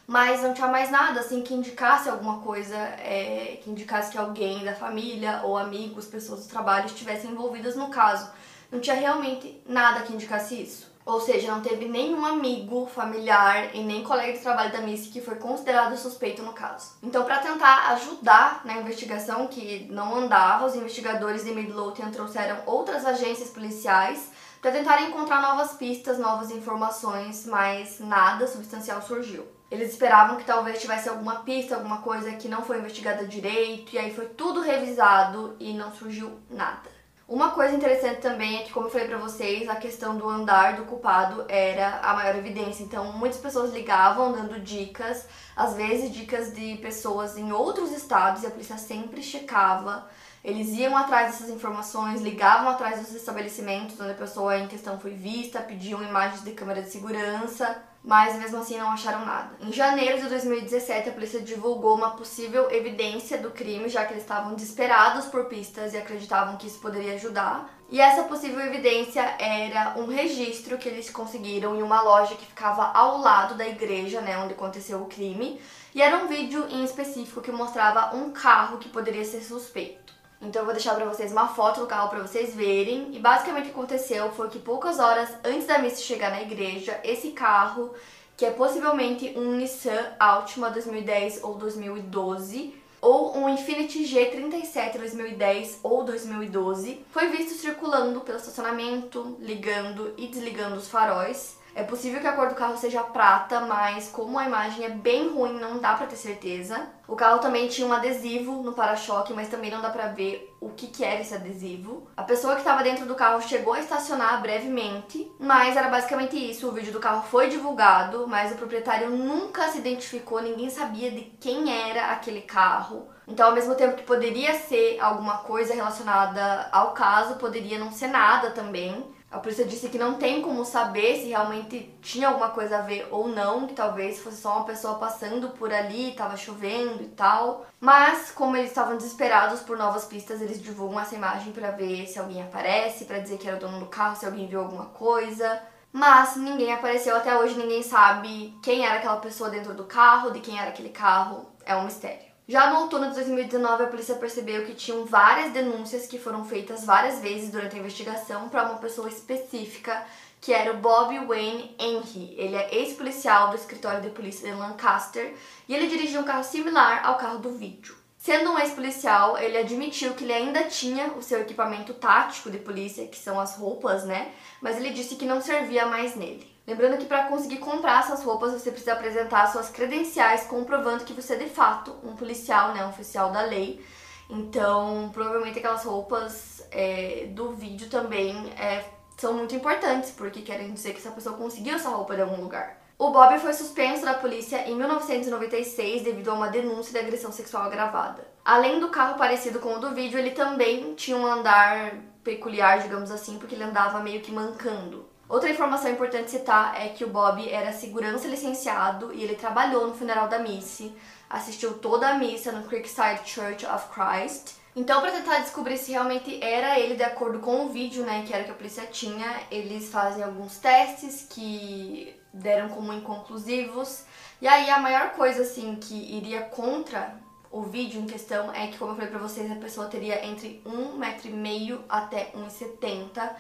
Mas 0.08 0.42
não 0.42 0.54
tinha 0.54 0.70
mais 0.70 0.90
nada 0.90 1.20
assim 1.20 1.42
que 1.42 1.54
indicasse 1.54 2.08
alguma 2.08 2.40
coisa, 2.40 2.78
é, 2.78 3.60
que 3.62 3.70
indicasse 3.70 4.10
que 4.10 4.18
alguém 4.18 4.64
da 4.64 4.74
família 4.74 5.42
ou 5.44 5.58
amigos, 5.58 6.06
pessoas 6.06 6.46
do 6.46 6.50
trabalho 6.50 6.86
estivessem 6.86 7.32
envolvidas 7.32 7.76
no 7.76 7.90
caso. 7.90 8.32
Não 8.72 8.80
tinha 8.80 8.96
realmente 8.96 9.62
nada 9.66 10.04
que 10.04 10.14
indicasse 10.14 10.62
isso. 10.62 10.87
Ou 11.08 11.22
seja, 11.22 11.50
não 11.50 11.62
teve 11.62 11.88
nenhum 11.88 12.26
amigo, 12.26 12.86
familiar 12.86 13.74
e 13.74 13.82
nem 13.82 14.04
colega 14.04 14.34
de 14.34 14.40
trabalho 14.40 14.74
da 14.74 14.82
Missy 14.82 15.08
que 15.08 15.22
foi 15.22 15.36
considerado 15.36 15.96
suspeito 15.96 16.44
no 16.44 16.52
caso. 16.52 16.98
Então, 17.02 17.24
para 17.24 17.38
tentar 17.38 17.94
ajudar 17.94 18.62
na 18.66 18.74
investigação 18.74 19.48
que 19.48 19.88
não 19.90 20.14
andava, 20.14 20.66
os 20.66 20.76
investigadores 20.76 21.46
de 21.46 21.52
Midlothian 21.52 22.12
trouxeram 22.12 22.58
outras 22.66 23.06
agências 23.06 23.50
policiais 23.52 24.30
para 24.62 24.74
tentar 24.74 25.02
encontrar 25.04 25.42
novas 25.42 25.76
pistas, 25.76 26.20
novas 26.20 26.52
informações, 26.52 27.46
mas 27.46 28.02
nada 28.02 28.46
substancial 28.46 29.02
surgiu. 29.02 29.48
Eles 29.72 29.92
esperavam 29.92 30.36
que 30.36 30.44
talvez 30.44 30.82
tivesse 30.82 31.08
alguma 31.08 31.38
pista, 31.38 31.76
alguma 31.76 32.02
coisa 32.02 32.34
que 32.34 32.50
não 32.50 32.64
foi 32.64 32.80
investigada 32.80 33.26
direito, 33.26 33.96
e 33.96 33.98
aí 33.98 34.14
foi 34.14 34.26
tudo 34.26 34.60
revisado 34.60 35.56
e 35.58 35.74
não 35.74 35.94
surgiu 35.94 36.38
nada. 36.50 36.97
Uma 37.28 37.52
coisa 37.52 37.76
interessante 37.76 38.22
também 38.22 38.60
é 38.60 38.64
que, 38.64 38.72
como 38.72 38.86
eu 38.86 38.90
falei 38.90 39.06
pra 39.06 39.18
vocês, 39.18 39.68
a 39.68 39.76
questão 39.76 40.16
do 40.16 40.30
andar 40.30 40.78
do 40.78 40.86
culpado 40.86 41.44
era 41.50 42.00
a 42.02 42.14
maior 42.14 42.38
evidência. 42.38 42.84
Então, 42.84 43.12
muitas 43.12 43.38
pessoas 43.38 43.74
ligavam 43.74 44.32
dando 44.32 44.62
dicas, 44.62 45.28
às 45.54 45.74
vezes 45.74 46.10
dicas 46.14 46.54
de 46.54 46.78
pessoas 46.78 47.38
em 47.38 47.52
outros 47.52 47.92
estados, 47.92 48.44
e 48.44 48.48
a 48.48 48.50
polícia 48.50 48.78
sempre 48.78 49.22
checava. 49.22 50.08
Eles 50.42 50.70
iam 50.70 50.96
atrás 50.96 51.34
dessas 51.34 51.50
informações, 51.50 52.22
ligavam 52.22 52.70
atrás 52.70 53.02
dos 53.02 53.14
estabelecimentos 53.14 54.00
onde 54.00 54.12
a 54.12 54.16
pessoa 54.16 54.58
em 54.58 54.68
questão 54.68 54.98
foi 54.98 55.12
vista, 55.12 55.60
pediam 55.60 56.02
imagens 56.02 56.46
de 56.46 56.52
câmera 56.52 56.82
de 56.82 56.90
segurança. 56.90 57.78
Mas 58.08 58.38
mesmo 58.38 58.60
assim 58.60 58.78
não 58.78 58.90
acharam 58.90 59.26
nada. 59.26 59.50
Em 59.60 59.74
janeiro 59.74 60.22
de 60.22 60.30
2017, 60.30 61.10
a 61.10 61.12
polícia 61.12 61.42
divulgou 61.42 61.94
uma 61.94 62.12
possível 62.12 62.72
evidência 62.72 63.38
do 63.38 63.52
crime, 63.52 63.90
já 63.90 64.06
que 64.06 64.14
eles 64.14 64.24
estavam 64.24 64.56
desesperados 64.56 65.26
por 65.26 65.46
pistas 65.46 65.94
e 65.94 65.98
acreditavam 65.98 66.56
que 66.56 66.68
isso 66.68 66.80
poderia 66.80 67.16
ajudar. 67.16 67.70
E 67.90 68.00
essa 68.00 68.24
possível 68.24 68.62
evidência 68.62 69.22
era 69.38 69.96
um 69.98 70.06
registro 70.06 70.78
que 70.78 70.88
eles 70.88 71.10
conseguiram 71.10 71.76
em 71.76 71.84
uma 71.84 72.02
loja 72.02 72.36
que 72.36 72.46
ficava 72.46 72.92
ao 72.94 73.18
lado 73.18 73.56
da 73.56 73.68
igreja, 73.68 74.22
né, 74.22 74.38
onde 74.38 74.54
aconteceu 74.54 75.02
o 75.02 75.08
crime. 75.08 75.62
E 75.94 76.02
era 76.02 76.16
um 76.16 76.28
vídeo 76.28 76.66
em 76.70 76.86
específico 76.86 77.42
que 77.42 77.52
mostrava 77.52 78.16
um 78.16 78.32
carro 78.32 78.78
que 78.78 78.88
poderia 78.88 79.26
ser 79.26 79.42
suspeito. 79.42 80.07
Então 80.42 80.62
eu 80.62 80.66
vou 80.66 80.74
deixar 80.74 80.96
pra 80.96 81.06
vocês 81.06 81.32
uma 81.32 81.48
foto 81.48 81.80
do 81.80 81.88
carro 81.88 82.10
pra 82.10 82.20
vocês 82.20 82.54
verem. 82.54 83.16
E 83.16 83.20
basicamente 83.20 83.64
o 83.64 83.66
que 83.66 83.72
aconteceu 83.72 84.32
foi 84.32 84.50
que 84.50 84.60
poucas 84.60 85.00
horas 85.00 85.30
antes 85.44 85.66
da 85.66 85.80
Missy 85.80 86.04
chegar 86.04 86.30
na 86.30 86.42
igreja, 86.42 87.00
esse 87.04 87.32
carro, 87.32 87.94
que 88.36 88.46
é 88.46 88.52
possivelmente 88.52 89.34
um 89.36 89.56
Nissan 89.56 90.14
Altima 90.20 90.70
2010 90.70 91.44
ou 91.44 91.56
2012, 91.56 92.76
ou 93.02 93.38
um 93.38 93.50
Infiniti 93.50 94.04
G37 94.04 94.98
2010 94.98 95.80
ou 95.84 96.04
2012, 96.04 97.06
foi 97.12 97.30
visto 97.30 97.58
circulando 97.60 98.22
pelo 98.22 98.38
estacionamento, 98.38 99.38
ligando 99.40 100.14
e 100.18 100.28
desligando 100.28 100.76
os 100.76 100.88
faróis. 100.88 101.57
É 101.78 101.84
possível 101.84 102.20
que 102.20 102.26
a 102.26 102.34
cor 102.34 102.50
do 102.50 102.56
carro 102.56 102.76
seja 102.76 103.04
prata, 103.04 103.60
mas 103.60 104.10
como 104.10 104.40
a 104.40 104.46
imagem 104.48 104.84
é 104.84 104.90
bem 104.90 105.30
ruim, 105.30 105.60
não 105.60 105.78
dá 105.78 105.94
pra 105.94 106.08
ter 106.08 106.16
certeza. 106.16 106.88
O 107.08 107.16
carro 107.16 107.38
também 107.38 107.68
tinha 107.68 107.86
um 107.86 107.94
adesivo 107.94 108.64
no 108.64 108.74
para-choque, 108.74 109.32
mas 109.32 109.48
também 109.48 109.70
não 109.70 109.80
dá 109.80 109.92
pra 109.92 110.08
ver 110.08 110.58
o 110.60 110.70
que, 110.70 110.88
que 110.88 111.06
era 111.06 111.22
esse 111.22 111.36
adesivo. 111.36 112.10
A 112.18 112.24
pessoa 112.24 112.56
que 112.56 112.62
estava 112.62 112.82
dentro 112.82 113.06
do 113.06 113.14
carro 113.14 113.44
chegou 113.44 113.74
a 113.74 113.80
estacionar 113.80 114.42
brevemente, 114.42 115.32
mas 115.40 115.78
era 115.78 115.88
basicamente 115.88 116.36
isso. 116.36 116.68
O 116.68 116.72
vídeo 116.72 116.92
do 116.92 117.00
carro 117.00 117.22
foi 117.30 117.48
divulgado, 117.48 118.28
mas 118.28 118.52
o 118.52 118.56
proprietário 118.56 119.12
nunca 119.12 119.68
se 119.68 119.78
identificou, 119.78 120.42
ninguém 120.42 120.72
sabia 120.72 121.12
de 121.12 121.26
quem 121.40 121.72
era 121.92 122.08
aquele 122.08 122.42
carro. 122.42 123.08
Então, 123.28 123.50
ao 123.50 123.54
mesmo 123.54 123.76
tempo 123.76 123.98
que 123.98 124.04
poderia 124.04 124.56
ser 124.56 124.98
alguma 125.00 125.38
coisa 125.40 125.76
relacionada 125.76 126.70
ao 126.72 126.94
caso, 126.94 127.36
poderia 127.36 127.78
não 127.78 127.92
ser 127.92 128.08
nada 128.08 128.50
também. 128.50 129.16
A 129.38 129.40
polícia 129.40 129.66
disse 129.66 129.90
que 129.90 130.00
não 130.00 130.16
tem 130.16 130.42
como 130.42 130.66
saber 130.66 131.18
se 131.18 131.28
realmente 131.28 131.96
tinha 132.02 132.28
alguma 132.28 132.50
coisa 132.50 132.80
a 132.80 132.82
ver 132.82 133.08
ou 133.12 133.28
não, 133.28 133.68
que 133.68 133.76
talvez 133.76 134.20
fosse 134.20 134.38
só 134.38 134.56
uma 134.56 134.66
pessoa 134.66 134.96
passando 134.96 135.50
por 135.50 135.72
ali, 135.72 136.10
estava 136.10 136.36
chovendo 136.36 137.04
e 137.04 137.10
tal. 137.10 137.64
Mas, 137.80 138.32
como 138.32 138.58
eles 138.58 138.70
estavam 138.70 138.98
desesperados 138.98 139.60
por 139.60 139.78
novas 139.78 140.06
pistas, 140.06 140.42
eles 140.42 140.60
divulgam 140.60 141.00
essa 141.00 141.14
imagem 141.14 141.54
para 141.54 141.70
ver 141.70 142.08
se 142.08 142.18
alguém 142.18 142.42
aparece, 142.42 143.06
para 143.06 143.20
dizer 143.20 143.38
que 143.38 143.48
era 143.48 143.58
o 143.58 143.60
dono 143.60 143.80
do 143.80 143.86
carro, 143.86 144.16
se 144.16 144.26
alguém 144.26 144.48
viu 144.48 144.60
alguma 144.60 144.86
coisa. 144.86 145.62
Mas 145.94 146.36
ninguém 146.36 146.74
apareceu 146.74 147.16
até 147.16 147.38
hoje, 147.38 147.60
ninguém 147.60 147.84
sabe 147.84 148.58
quem 148.64 148.88
era 148.88 148.96
aquela 148.96 149.18
pessoa 149.18 149.52
dentro 149.52 149.76
do 149.76 149.84
carro, 149.84 150.32
de 150.32 150.40
quem 150.40 150.60
era 150.60 150.70
aquele 150.70 150.90
carro, 150.90 151.46
é 151.64 151.76
um 151.76 151.86
mistério. 151.86 152.26
Já 152.50 152.72
no 152.72 152.80
outono 152.80 153.10
de 153.10 153.16
2019, 153.16 153.84
a 153.84 153.88
polícia 153.88 154.16
percebeu 154.16 154.66
que 154.66 154.74
tinham 154.74 155.04
várias 155.04 155.52
denúncias 155.52 156.08
que 156.08 156.18
foram 156.18 156.46
feitas 156.46 156.86
várias 156.86 157.20
vezes 157.20 157.52
durante 157.52 157.76
a 157.76 157.80
investigação 157.80 158.48
para 158.48 158.64
uma 158.64 158.78
pessoa 158.78 159.10
específica, 159.10 160.06
que 160.40 160.54
era 160.54 160.72
o 160.72 160.78
Bob 160.78 161.14
Wayne 161.26 161.76
Henry. 161.78 162.34
Ele 162.38 162.56
é 162.56 162.74
ex-policial 162.74 163.50
do 163.50 163.58
escritório 163.58 164.02
de 164.02 164.12
polícia 164.12 164.50
de 164.50 164.58
Lancaster 164.58 165.36
e 165.68 165.76
ele 165.76 165.88
dirigia 165.88 166.22
um 166.22 166.24
carro 166.24 166.46
similar 166.46 167.06
ao 167.06 167.18
carro 167.18 167.40
do 167.40 167.52
vídeo. 167.52 167.98
Sendo 168.18 168.52
um 168.52 168.60
ex-policial, 168.60 169.38
ele 169.38 169.58
admitiu 169.58 170.14
que 170.14 170.24
ele 170.24 170.32
ainda 170.32 170.64
tinha 170.64 171.08
o 171.18 171.22
seu 171.22 171.42
equipamento 171.42 171.94
tático 171.94 172.50
de 172.50 172.60
polícia, 172.60 173.08
que 173.08 173.18
são 173.18 173.38
as 173.38 173.58
roupas, 173.58 174.06
né? 174.06 174.32
Mas 174.62 174.78
ele 174.78 174.92
disse 174.92 175.16
que 175.16 175.26
não 175.26 175.42
servia 175.42 175.86
mais 175.86 176.16
nele. 176.16 176.57
Lembrando 176.68 176.98
que 176.98 177.06
para 177.06 177.30
conseguir 177.30 177.60
comprar 177.60 178.02
essas 178.02 178.22
roupas 178.24 178.52
você 178.52 178.70
precisa 178.70 178.92
apresentar 178.92 179.48
suas 179.48 179.70
credenciais 179.70 180.44
comprovando 180.44 181.06
que 181.06 181.14
você 181.14 181.36
é 181.36 181.38
de 181.38 181.50
fato 181.50 181.96
um 182.04 182.14
policial, 182.14 182.74
né, 182.74 182.86
um 182.86 182.90
oficial 182.90 183.32
da 183.32 183.42
lei. 183.42 183.82
Então, 184.30 185.10
provavelmente 185.14 185.60
aquelas 185.60 185.86
roupas 185.86 186.62
é, 186.70 187.28
do 187.32 187.54
vídeo 187.54 187.90
também 187.90 188.52
é, 188.60 188.84
são 189.16 189.34
muito 189.34 189.56
importantes, 189.56 190.12
porque 190.12 190.42
querem 190.42 190.74
dizer 190.74 190.92
que 190.92 191.00
essa 191.00 191.12
pessoa 191.12 191.38
conseguiu 191.38 191.76
essa 191.76 191.88
roupa 191.88 192.16
de 192.16 192.22
algum 192.24 192.42
lugar. 192.42 192.82
O 193.00 193.12
Bob 193.12 193.40
foi 193.40 193.54
suspenso 193.54 194.04
da 194.04 194.16
polícia 194.16 194.68
em 194.68 194.76
1996 194.76 196.02
devido 196.02 196.32
a 196.32 196.34
uma 196.34 196.50
denúncia 196.50 196.92
de 196.92 197.00
agressão 197.00 197.32
sexual 197.32 197.64
agravada. 197.64 198.28
Além 198.44 198.82
do 198.82 198.90
carro 198.90 199.18
parecido 199.18 199.60
com 199.60 199.76
o 199.76 199.80
do 199.80 199.92
vídeo, 199.92 200.20
ele 200.20 200.32
também 200.32 200.96
tinha 200.96 201.16
um 201.16 201.26
andar 201.26 201.96
peculiar, 202.24 202.82
digamos 202.82 203.10
assim, 203.10 203.38
porque 203.38 203.56
ele 203.56 203.64
andava 203.64 204.02
meio 204.02 204.20
que 204.20 204.34
mancando. 204.34 205.08
Outra 205.30 205.50
informação 205.50 205.92
importante 205.92 206.32
citar 206.32 206.82
é 206.82 206.88
que 206.90 207.04
o 207.04 207.10
Bob 207.10 207.50
era 207.50 207.74
segurança 207.74 208.28
licenciado 208.28 209.14
e 209.14 209.22
ele 209.22 209.36
trabalhou 209.36 209.86
no 209.86 209.94
funeral 209.94 210.30
da 210.30 210.40
Missy, 210.40 210.96
assistiu 211.30 211.80
toda 211.80 212.08
a 212.08 212.14
missa 212.14 212.54
no 212.54 212.66
Creekside 212.66 213.22
Church 213.26 213.66
of 213.66 213.88
Christ. 213.90 214.56
Então, 214.74 215.02
para 215.02 215.12
tentar 215.12 215.40
descobrir 215.40 215.78
se 215.78 215.92
realmente 215.92 216.42
era 216.42 216.80
ele 216.80 216.96
de 216.96 217.04
acordo 217.04 217.40
com 217.40 217.66
o 217.66 217.70
vídeo, 217.70 218.06
né, 218.06 218.24
que 218.26 218.34
era 218.34 218.44
que 218.46 218.52
a 218.52 218.54
polícia 218.54 218.86
tinha, 218.86 219.42
eles 219.52 219.90
fazem 219.90 220.24
alguns 220.24 220.60
testes 220.60 221.28
que 221.30 222.16
deram 222.32 222.70
como 222.70 222.94
inconclusivos. 222.94 224.04
E 224.42 224.48
aí 224.48 224.70
a 224.70 224.80
maior 224.80 225.12
coisa 225.12 225.42
assim 225.42 225.76
que 225.76 225.96
iria 226.16 226.44
contra 226.44 227.16
o 227.52 227.64
vídeo 227.64 228.00
em 228.00 228.06
questão 228.06 228.54
é 228.54 228.68
que, 228.68 228.78
como 228.78 228.92
eu 228.92 228.96
falei 228.96 229.10
pra 229.10 229.20
vocês, 229.20 229.52
a 229.52 229.56
pessoa 229.56 229.88
teria 229.88 230.26
entre 230.26 230.62
1,5m 230.66 231.80
até 231.90 232.32
1,70m. 232.36 233.32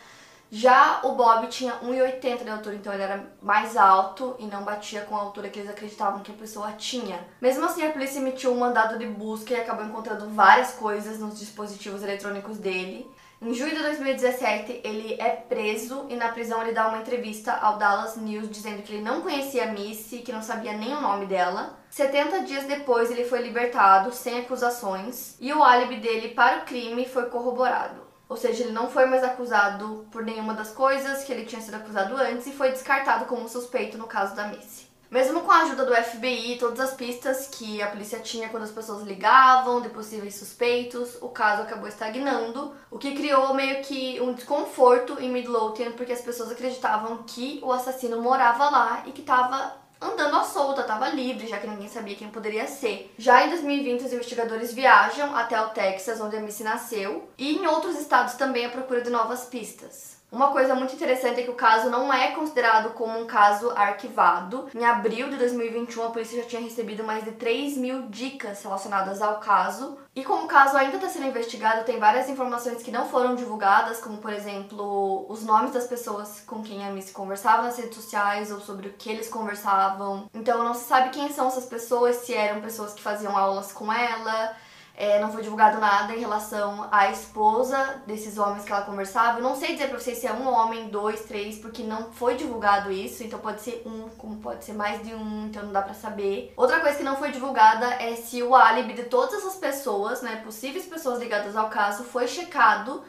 Já 0.49 1.01
o 1.03 1.11
Bob 1.11 1.47
tinha 1.47 1.73
1,80 1.83 2.43
de 2.43 2.49
altura, 2.49 2.75
então 2.75 2.93
ele 2.93 3.03
era 3.03 3.31
mais 3.41 3.75
alto 3.75 4.35
e 4.39 4.45
não 4.45 4.63
batia 4.63 5.01
com 5.01 5.15
a 5.15 5.19
altura 5.19 5.49
que 5.49 5.59
eles 5.59 5.69
acreditavam 5.69 6.21
que 6.21 6.31
a 6.31 6.35
pessoa 6.35 6.71
tinha. 6.71 7.19
Mesmo 7.41 7.65
assim, 7.65 7.85
a 7.85 7.91
polícia 7.91 8.19
emitiu 8.19 8.53
um 8.53 8.59
mandado 8.59 8.97
de 8.97 9.05
busca 9.05 9.53
e 9.53 9.59
acabou 9.59 9.85
encontrando 9.85 10.29
várias 10.29 10.71
coisas 10.71 11.19
nos 11.19 11.37
dispositivos 11.37 12.01
eletrônicos 12.01 12.57
dele. 12.57 13.09
Em 13.39 13.53
junho 13.53 13.75
de 13.75 13.83
2017, 13.83 14.81
ele 14.83 15.15
é 15.19 15.29
preso 15.29 16.07
e 16.09 16.15
na 16.15 16.29
prisão 16.29 16.61
ele 16.63 16.71
dá 16.71 16.87
uma 16.87 16.97
entrevista 16.97 17.53
ao 17.53 17.77
Dallas 17.77 18.15
News 18.15 18.49
dizendo 18.49 18.81
que 18.81 18.93
ele 18.93 19.03
não 19.03 19.21
conhecia 19.21 19.65
a 19.65 19.67
Missy, 19.67 20.19
que 20.19 20.31
não 20.31 20.41
sabia 20.41 20.73
nem 20.73 20.95
o 20.95 21.01
nome 21.01 21.27
dela. 21.27 21.77
70 21.91 22.41
dias 22.41 22.63
depois, 22.63 23.11
ele 23.11 23.25
foi 23.25 23.41
libertado 23.41 24.11
sem 24.11 24.39
acusações 24.39 25.35
e 25.39 25.53
o 25.53 25.63
álibi 25.63 25.97
dele 25.97 26.29
para 26.29 26.59
o 26.59 26.65
crime 26.65 27.05
foi 27.05 27.25
corroborado. 27.25 28.06
Ou 28.29 28.35
seja, 28.35 28.63
ele 28.63 28.73
não 28.73 28.89
foi 28.89 29.05
mais 29.05 29.23
acusado 29.23 30.05
por 30.11 30.23
nenhuma 30.23 30.53
das 30.53 30.71
coisas 30.71 31.23
que 31.23 31.31
ele 31.31 31.45
tinha 31.45 31.61
sido 31.61 31.75
acusado 31.75 32.15
antes 32.17 32.45
e 32.47 32.51
foi 32.51 32.71
descartado 32.71 33.25
como 33.25 33.47
suspeito 33.47 33.97
no 33.97 34.07
caso 34.07 34.35
da 34.35 34.47
Missy. 34.47 34.87
Mesmo 35.09 35.39
com 35.41 35.51
a 35.51 35.61
ajuda 35.61 35.85
do 35.85 35.95
FBI 35.95 36.57
todas 36.59 36.81
as 36.81 36.93
pistas 36.93 37.47
que 37.47 37.81
a 37.81 37.87
polícia 37.87 38.19
tinha 38.19 38.49
quando 38.49 38.63
as 38.63 38.71
pessoas 38.71 39.03
ligavam 39.03 39.79
de 39.79 39.87
possíveis 39.87 40.35
suspeitos, 40.35 41.17
o 41.21 41.29
caso 41.29 41.61
acabou 41.61 41.87
estagnando, 41.87 42.73
o 42.91 42.99
que 42.99 43.15
criou 43.15 43.53
meio 43.53 43.81
que 43.83 44.19
um 44.19 44.33
desconforto 44.33 45.17
em 45.21 45.31
Midlothian 45.31 45.93
porque 45.93 46.11
as 46.11 46.21
pessoas 46.21 46.51
acreditavam 46.51 47.23
que 47.25 47.61
o 47.63 47.71
assassino 47.71 48.21
morava 48.21 48.69
lá 48.69 49.03
e 49.05 49.13
que 49.13 49.21
estava 49.21 49.77
andando 50.01 50.35
à 50.35 50.43
solta, 50.43 50.81
estava 50.81 51.09
livre, 51.09 51.47
já 51.47 51.57
que 51.57 51.67
ninguém 51.67 51.89
sabia 51.89 52.15
quem 52.15 52.29
poderia 52.29 52.67
ser. 52.67 53.13
Já 53.17 53.45
em 53.45 53.49
2020, 53.49 54.05
os 54.05 54.13
investigadores 54.13 54.73
viajam 54.73 55.35
até 55.35 55.59
o 55.61 55.69
Texas, 55.69 56.19
onde 56.21 56.37
a 56.37 56.39
Missy 56.39 56.63
nasceu, 56.63 57.29
e 57.37 57.55
em 57.55 57.67
outros 57.67 57.99
estados 57.99 58.35
também 58.35 58.65
à 58.65 58.69
procura 58.69 59.01
de 59.01 59.09
novas 59.09 59.45
pistas. 59.45 60.16
Uma 60.29 60.51
coisa 60.51 60.75
muito 60.75 60.93
interessante 60.93 61.39
é 61.39 61.43
que 61.43 61.49
o 61.49 61.55
caso 61.55 61.89
não 61.89 62.11
é 62.11 62.31
considerado 62.31 62.93
como 62.93 63.17
um 63.17 63.25
caso 63.25 63.71
arquivado. 63.71 64.67
Em 64.75 64.83
abril 64.83 65.29
de 65.29 65.37
2021, 65.37 66.03
a 66.03 66.09
polícia 66.09 66.41
já 66.41 66.47
tinha 66.47 66.61
recebido 66.61 67.01
mais 67.01 67.23
de 67.23 67.31
3 67.31 67.77
mil 67.77 68.09
dicas 68.09 68.61
relacionadas 68.61 69.21
ao 69.21 69.39
caso. 69.39 69.97
E 70.13 70.25
como 70.25 70.43
o 70.43 70.47
caso 70.47 70.75
ainda 70.75 70.97
está 70.97 71.07
sendo 71.07 71.27
investigado, 71.27 71.85
tem 71.85 71.97
várias 71.97 72.27
informações 72.27 72.83
que 72.83 72.91
não 72.91 73.07
foram 73.07 73.35
divulgadas, 73.35 74.01
como 74.01 74.17
por 74.17 74.33
exemplo 74.33 75.25
os 75.29 75.45
nomes 75.45 75.71
das 75.71 75.87
pessoas 75.87 76.41
com 76.45 76.61
quem 76.61 76.85
a 76.85 76.91
Miss 76.91 77.09
conversava 77.09 77.61
nas 77.61 77.77
redes 77.77 77.95
sociais 77.95 78.51
ou 78.51 78.59
sobre 78.59 78.89
o 78.89 78.93
que 78.93 79.09
eles 79.09 79.29
conversavam. 79.29 80.29
Então 80.33 80.61
não 80.61 80.73
se 80.73 80.83
sabe 80.83 81.09
quem 81.11 81.31
são 81.31 81.47
essas 81.47 81.65
pessoas, 81.65 82.17
se 82.17 82.33
eram 82.33 82.59
pessoas 82.59 82.93
que 82.93 83.01
faziam 83.01 83.37
aulas 83.37 83.71
com 83.71 83.93
ela 83.93 84.55
é, 84.99 85.19
não 85.19 85.31
foi 85.31 85.43
divulgado 85.43 85.79
nada 85.79 86.15
em 86.15 86.19
relação 86.19 86.87
à 86.91 87.11
esposa 87.11 88.01
desses 88.07 88.39
homens 88.39 88.63
que 88.63 88.71
ela 88.71 88.81
conversava. 88.81 89.37
Eu 89.37 89.43
não 89.43 89.55
sei 89.55 89.73
dizer 89.73 89.89
pra 89.89 89.99
vocês 89.99 90.17
se 90.17 90.25
é 90.25 90.33
um 90.33 90.47
homem, 90.47 90.89
dois, 90.89 91.21
três, 91.21 91.59
porque 91.59 91.83
não 91.83 92.11
foi 92.11 92.35
divulgado 92.35 92.91
isso. 92.91 93.23
Então 93.23 93.37
pode 93.37 93.61
ser 93.61 93.83
um, 93.85 94.09
como 94.17 94.37
pode 94.37 94.65
ser 94.65 94.73
mais 94.73 95.03
de 95.05 95.13
um, 95.13 95.45
então 95.45 95.61
não 95.61 95.71
dá 95.71 95.83
pra 95.83 95.93
saber. 95.93 96.51
Outra 96.57 96.79
coisa 96.79 96.97
que 96.97 97.03
não 97.03 97.15
foi 97.15 97.29
divulgada 97.31 97.85
é 98.01 98.15
se 98.15 98.41
o 98.41 98.55
álibi 98.55 98.93
de 98.93 99.03
todas 99.03 99.35
essas 99.35 99.55
pessoas, 99.55 100.23
né, 100.23 100.37
possíveis 100.37 100.87
pessoas 100.87 101.19
ligadas 101.19 101.55
ao 101.55 101.69
caso, 101.69 102.03
foi 102.03 102.27
checado. 102.27 103.03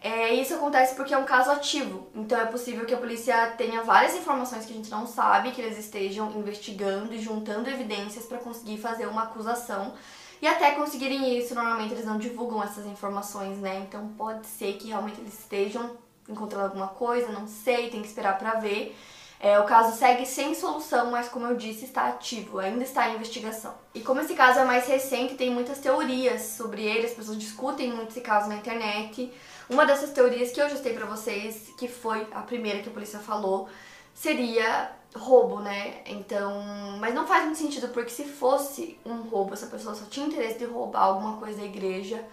É, 0.00 0.32
isso 0.32 0.54
acontece 0.54 0.94
porque 0.94 1.12
é 1.12 1.18
um 1.18 1.24
caso 1.24 1.50
ativo, 1.50 2.06
então 2.14 2.38
é 2.38 2.44
possível 2.44 2.84
que 2.84 2.94
a 2.94 2.98
polícia 2.98 3.48
tenha 3.58 3.82
várias 3.82 4.14
informações 4.14 4.64
que 4.64 4.72
a 4.72 4.76
gente 4.76 4.90
não 4.90 5.06
sabe, 5.06 5.50
que 5.50 5.60
eles 5.60 5.78
estejam 5.78 6.30
investigando 6.32 7.12
e 7.12 7.20
juntando 7.20 7.68
evidências 7.68 8.24
para 8.24 8.38
conseguir 8.38 8.78
fazer 8.78 9.06
uma 9.06 9.24
acusação 9.24 9.94
e 10.40 10.46
até 10.46 10.72
conseguirem 10.72 11.38
isso, 11.38 11.54
normalmente 11.54 11.94
eles 11.94 12.04
não 12.04 12.18
divulgam 12.18 12.62
essas 12.62 12.86
informações, 12.86 13.58
né? 13.58 13.84
Então 13.86 14.08
pode 14.18 14.46
ser 14.46 14.74
que 14.74 14.88
realmente 14.88 15.20
eles 15.20 15.38
estejam 15.38 15.96
encontrando 16.28 16.66
alguma 16.66 16.88
coisa, 16.88 17.32
não 17.32 17.46
sei, 17.46 17.88
tem 17.88 18.02
que 18.02 18.08
esperar 18.08 18.38
pra 18.38 18.54
ver. 18.54 18.96
É, 19.38 19.58
o 19.58 19.64
caso 19.64 19.96
segue 19.96 20.24
sem 20.24 20.54
solução, 20.54 21.10
mas 21.10 21.28
como 21.28 21.46
eu 21.46 21.56
disse, 21.56 21.84
está 21.84 22.08
ativo, 22.08 22.58
ainda 22.58 22.82
está 22.82 23.08
em 23.08 23.16
investigação. 23.16 23.74
E 23.94 24.00
como 24.00 24.20
esse 24.20 24.34
caso 24.34 24.60
é 24.60 24.64
mais 24.64 24.86
recente, 24.86 25.34
tem 25.34 25.50
muitas 25.50 25.78
teorias 25.78 26.42
sobre 26.42 26.82
ele, 26.82 27.06
as 27.06 27.12
pessoas 27.12 27.38
discutem 27.38 27.92
muito 27.92 28.10
esse 28.10 28.22
caso 28.22 28.48
na 28.48 28.56
internet. 28.56 29.30
Uma 29.68 29.84
dessas 29.84 30.10
teorias 30.10 30.52
que 30.52 30.60
eu 30.60 30.68
já 30.68 30.76
citei 30.76 30.94
pra 30.94 31.06
vocês, 31.06 31.70
que 31.76 31.86
foi 31.86 32.26
a 32.32 32.40
primeira 32.40 32.80
que 32.80 32.88
a 32.88 32.92
polícia 32.92 33.18
falou, 33.18 33.68
seria 34.16 34.90
roubo, 35.14 35.60
né? 35.60 36.00
Então, 36.06 36.62
mas 36.98 37.14
não 37.14 37.26
faz 37.26 37.44
muito 37.44 37.58
sentido 37.58 37.88
porque 37.88 38.10
se 38.10 38.24
fosse 38.24 38.98
um 39.04 39.22
roubo, 39.22 39.52
essa 39.52 39.66
pessoa 39.66 39.94
só 39.94 40.06
tinha 40.06 40.26
interesse 40.26 40.58
de 40.58 40.64
roubar 40.64 41.02
alguma 41.02 41.36
coisa 41.36 41.58
da 41.58 41.64
igreja, 41.64 42.24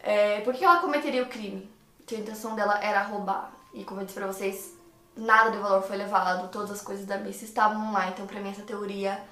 é, 0.00 0.40
por 0.40 0.52
que 0.52 0.64
ela 0.64 0.80
cometeria 0.80 1.22
o 1.22 1.28
crime? 1.28 1.70
Que 2.04 2.16
a 2.16 2.18
intenção 2.18 2.54
dela 2.54 2.78
era 2.82 3.02
roubar. 3.02 3.52
E 3.72 3.84
como 3.84 4.00
eu 4.00 4.04
disse 4.04 4.18
pra 4.18 4.26
vocês, 4.26 4.74
nada 5.16 5.50
de 5.50 5.58
valor 5.58 5.82
foi 5.82 5.96
levado, 5.96 6.50
todas 6.50 6.72
as 6.72 6.82
coisas 6.82 7.06
da 7.06 7.16
missa 7.16 7.44
estavam 7.44 7.92
lá, 7.92 8.08
então 8.08 8.26
pra 8.26 8.40
mim 8.40 8.50
essa 8.50 8.62
teoria 8.62 9.22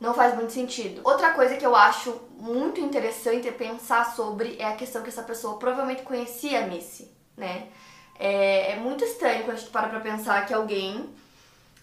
não 0.00 0.14
faz 0.14 0.34
muito 0.34 0.52
sentido. 0.52 1.00
Outra 1.04 1.32
coisa 1.32 1.56
que 1.56 1.66
eu 1.66 1.74
acho 1.74 2.20
muito 2.38 2.80
interessante 2.80 3.50
pensar 3.52 4.14
sobre 4.14 4.56
é 4.58 4.64
a 4.64 4.76
questão 4.76 5.02
que 5.02 5.08
essa 5.08 5.22
pessoa 5.22 5.58
provavelmente 5.58 6.02
conhecia 6.02 6.64
a 6.64 6.66
Missy, 6.66 7.10
né? 7.36 7.68
É, 8.18 8.72
é 8.72 8.76
muito 8.76 9.04
estranho 9.04 9.44
quando 9.44 9.56
a 9.56 9.60
gente 9.60 9.70
para 9.70 9.88
pra 9.88 10.00
pensar 10.00 10.46
que 10.46 10.54
alguém 10.54 11.12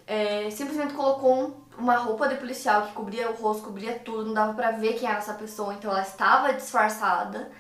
é, 0.10 0.50
simplesmente 0.50 0.96
colocou 0.96 1.32
um, 1.32 1.54
uma 1.78 1.96
roupa 1.98 2.28
de 2.28 2.36
policial 2.36 2.88
que 2.88 2.94
cobria 2.94 3.30
o 3.30 3.36
rosto, 3.36 3.62
cobria 3.62 4.00
tudo, 4.00 4.26
não 4.26 4.34
dava 4.34 4.54
pra 4.56 4.72
ver 4.72 4.94
quem 4.94 5.08
era 5.08 5.20
essa 5.20 5.36
pessoa, 5.36 5.76
então 5.76 5.92
ela 5.92 6.02
estava 6.02 6.52
disfarçada. 6.52 7.52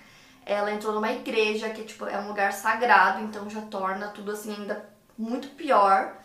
Ela 0.44 0.72
entrou 0.72 0.96
numa 0.96 1.12
igreja 1.12 1.70
que 1.70 1.84
tipo, 1.84 2.08
é 2.08 2.20
um 2.20 2.28
lugar 2.28 2.52
sagrado, 2.52 3.24
então 3.24 3.48
já 3.48 3.62
torna 3.62 4.08
tudo 4.08 4.32
assim 4.32 4.52
ainda 4.56 4.84
muito 5.16 5.50
pior. 5.50 6.16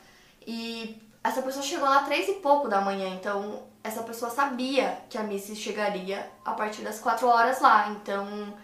E 0.46 0.98
essa 1.22 1.42
pessoa 1.42 1.62
chegou 1.62 1.86
lá 1.86 2.04
três 2.04 2.26
e 2.26 2.34
pouco 2.34 2.68
da 2.68 2.80
manhã, 2.80 3.10
então 3.10 3.62
essa 3.82 4.02
pessoa 4.02 4.30
sabia 4.30 4.96
que 5.10 5.18
a 5.18 5.22
Missy 5.22 5.54
chegaria 5.54 6.26
a 6.42 6.52
partir 6.52 6.80
das 6.80 7.00
quatro 7.00 7.28
horas 7.28 7.60
lá. 7.60 7.90
Então 7.90 8.54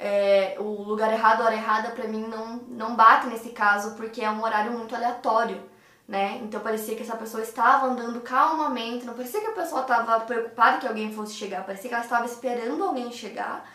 é, 0.00 0.56
o 0.58 0.82
lugar 0.82 1.12
errado, 1.12 1.42
a 1.42 1.44
hora 1.44 1.54
errada, 1.54 1.90
pra 1.90 2.08
mim 2.08 2.26
não, 2.26 2.56
não 2.68 2.96
bate 2.96 3.28
nesse 3.28 3.50
caso, 3.50 3.94
porque 3.94 4.20
é 4.20 4.28
um 4.28 4.42
horário 4.42 4.72
muito 4.72 4.96
aleatório 4.96 5.73
né? 6.06 6.40
Então 6.42 6.60
parecia 6.60 6.94
que 6.94 7.02
essa 7.02 7.16
pessoa 7.16 7.42
estava 7.42 7.86
andando 7.86 8.20
calmamente, 8.20 9.06
não 9.06 9.14
parecia 9.14 9.40
que 9.40 9.46
a 9.46 9.52
pessoa 9.52 9.82
estava 9.82 10.20
preocupada 10.20 10.78
que 10.78 10.86
alguém 10.86 11.12
fosse 11.12 11.34
chegar, 11.34 11.64
parecia 11.64 11.88
que 11.88 11.94
ela 11.94 12.04
estava 12.04 12.26
esperando 12.26 12.84
alguém 12.84 13.10
chegar. 13.10 13.68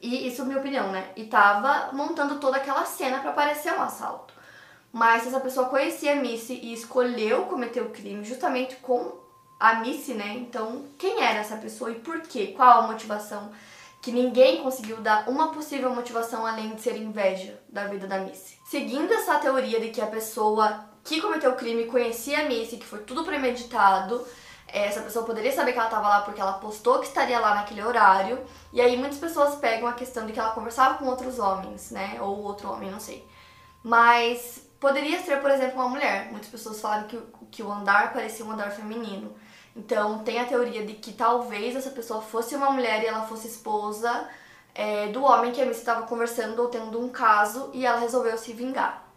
E 0.00 0.28
isso 0.28 0.42
é 0.42 0.44
minha 0.46 0.58
opinião, 0.58 0.90
né? 0.90 1.10
E 1.14 1.24
tava 1.24 1.92
montando 1.92 2.38
toda 2.38 2.56
aquela 2.56 2.84
cena 2.86 3.18
para 3.20 3.32
parecer 3.32 3.72
um 3.72 3.82
assalto. 3.82 4.32
Mas 4.92 5.26
essa 5.26 5.40
pessoa 5.40 5.68
conhecia 5.68 6.12
a 6.12 6.16
Missy 6.16 6.54
e 6.54 6.72
escolheu 6.72 7.44
cometer 7.44 7.80
o 7.80 7.90
crime 7.90 8.24
justamente 8.24 8.76
com 8.76 9.20
a 9.58 9.74
Missy, 9.74 10.14
né? 10.14 10.34
Então, 10.38 10.86
quem 10.98 11.22
era 11.22 11.40
essa 11.40 11.56
pessoa 11.56 11.90
e 11.90 11.96
por 11.96 12.22
quê? 12.22 12.54
Qual 12.56 12.80
a 12.80 12.86
motivação? 12.86 13.52
Que 14.00 14.10
ninguém 14.10 14.62
conseguiu 14.62 14.96
dar 14.96 15.28
uma 15.28 15.52
possível 15.52 15.94
motivação 15.94 16.46
além 16.46 16.74
de 16.74 16.80
ser 16.80 16.96
inveja 16.96 17.60
da 17.68 17.86
vida 17.86 18.06
da 18.06 18.18
Missy. 18.18 18.58
Seguindo 18.64 19.12
essa 19.12 19.38
teoria 19.38 19.78
de 19.78 19.90
que 19.90 20.00
a 20.00 20.06
pessoa 20.06 20.89
que 21.04 21.20
cometeu 21.20 21.52
o 21.52 21.56
crime 21.56 21.86
conhecia 21.86 22.40
a 22.40 22.44
Missy, 22.44 22.76
que 22.76 22.86
foi 22.86 23.00
tudo 23.00 23.24
premeditado. 23.24 24.26
É, 24.72 24.86
essa 24.86 25.00
pessoa 25.00 25.24
poderia 25.24 25.52
saber 25.52 25.72
que 25.72 25.78
ela 25.78 25.88
estava 25.88 26.08
lá 26.08 26.20
porque 26.20 26.40
ela 26.40 26.54
postou 26.54 27.00
que 27.00 27.06
estaria 27.06 27.40
lá 27.40 27.54
naquele 27.54 27.82
horário. 27.82 28.38
E 28.72 28.80
aí 28.80 28.96
muitas 28.96 29.18
pessoas 29.18 29.56
pegam 29.56 29.88
a 29.88 29.92
questão 29.92 30.26
de 30.26 30.32
que 30.32 30.38
ela 30.38 30.52
conversava 30.52 30.98
com 30.98 31.06
outros 31.06 31.38
homens, 31.38 31.90
né? 31.90 32.18
Ou 32.20 32.42
outro 32.42 32.70
homem, 32.70 32.90
não 32.90 33.00
sei. 33.00 33.26
Mas 33.82 34.62
poderia 34.78 35.20
ser, 35.20 35.40
por 35.40 35.50
exemplo, 35.50 35.76
uma 35.76 35.88
mulher. 35.88 36.30
Muitas 36.30 36.50
pessoas 36.50 36.80
falaram 36.80 37.08
que, 37.08 37.20
que 37.50 37.62
o 37.62 37.70
andar 37.72 38.12
parecia 38.12 38.44
um 38.44 38.52
andar 38.52 38.70
feminino. 38.70 39.34
Então 39.74 40.20
tem 40.20 40.38
a 40.40 40.44
teoria 40.44 40.84
de 40.84 40.94
que 40.94 41.12
talvez 41.12 41.76
essa 41.76 41.90
pessoa 41.90 42.20
fosse 42.20 42.54
uma 42.54 42.70
mulher 42.70 43.02
e 43.02 43.06
ela 43.06 43.26
fosse 43.26 43.48
esposa 43.48 44.28
é, 44.74 45.08
do 45.08 45.22
homem 45.22 45.52
que 45.52 45.60
a 45.60 45.66
Missy 45.66 45.80
estava 45.80 46.06
conversando 46.06 46.60
ou 46.60 46.68
tendo 46.68 47.00
um 47.00 47.08
caso 47.08 47.70
e 47.72 47.86
ela 47.86 47.98
resolveu 47.98 48.36
se 48.36 48.52
vingar. 48.52 49.09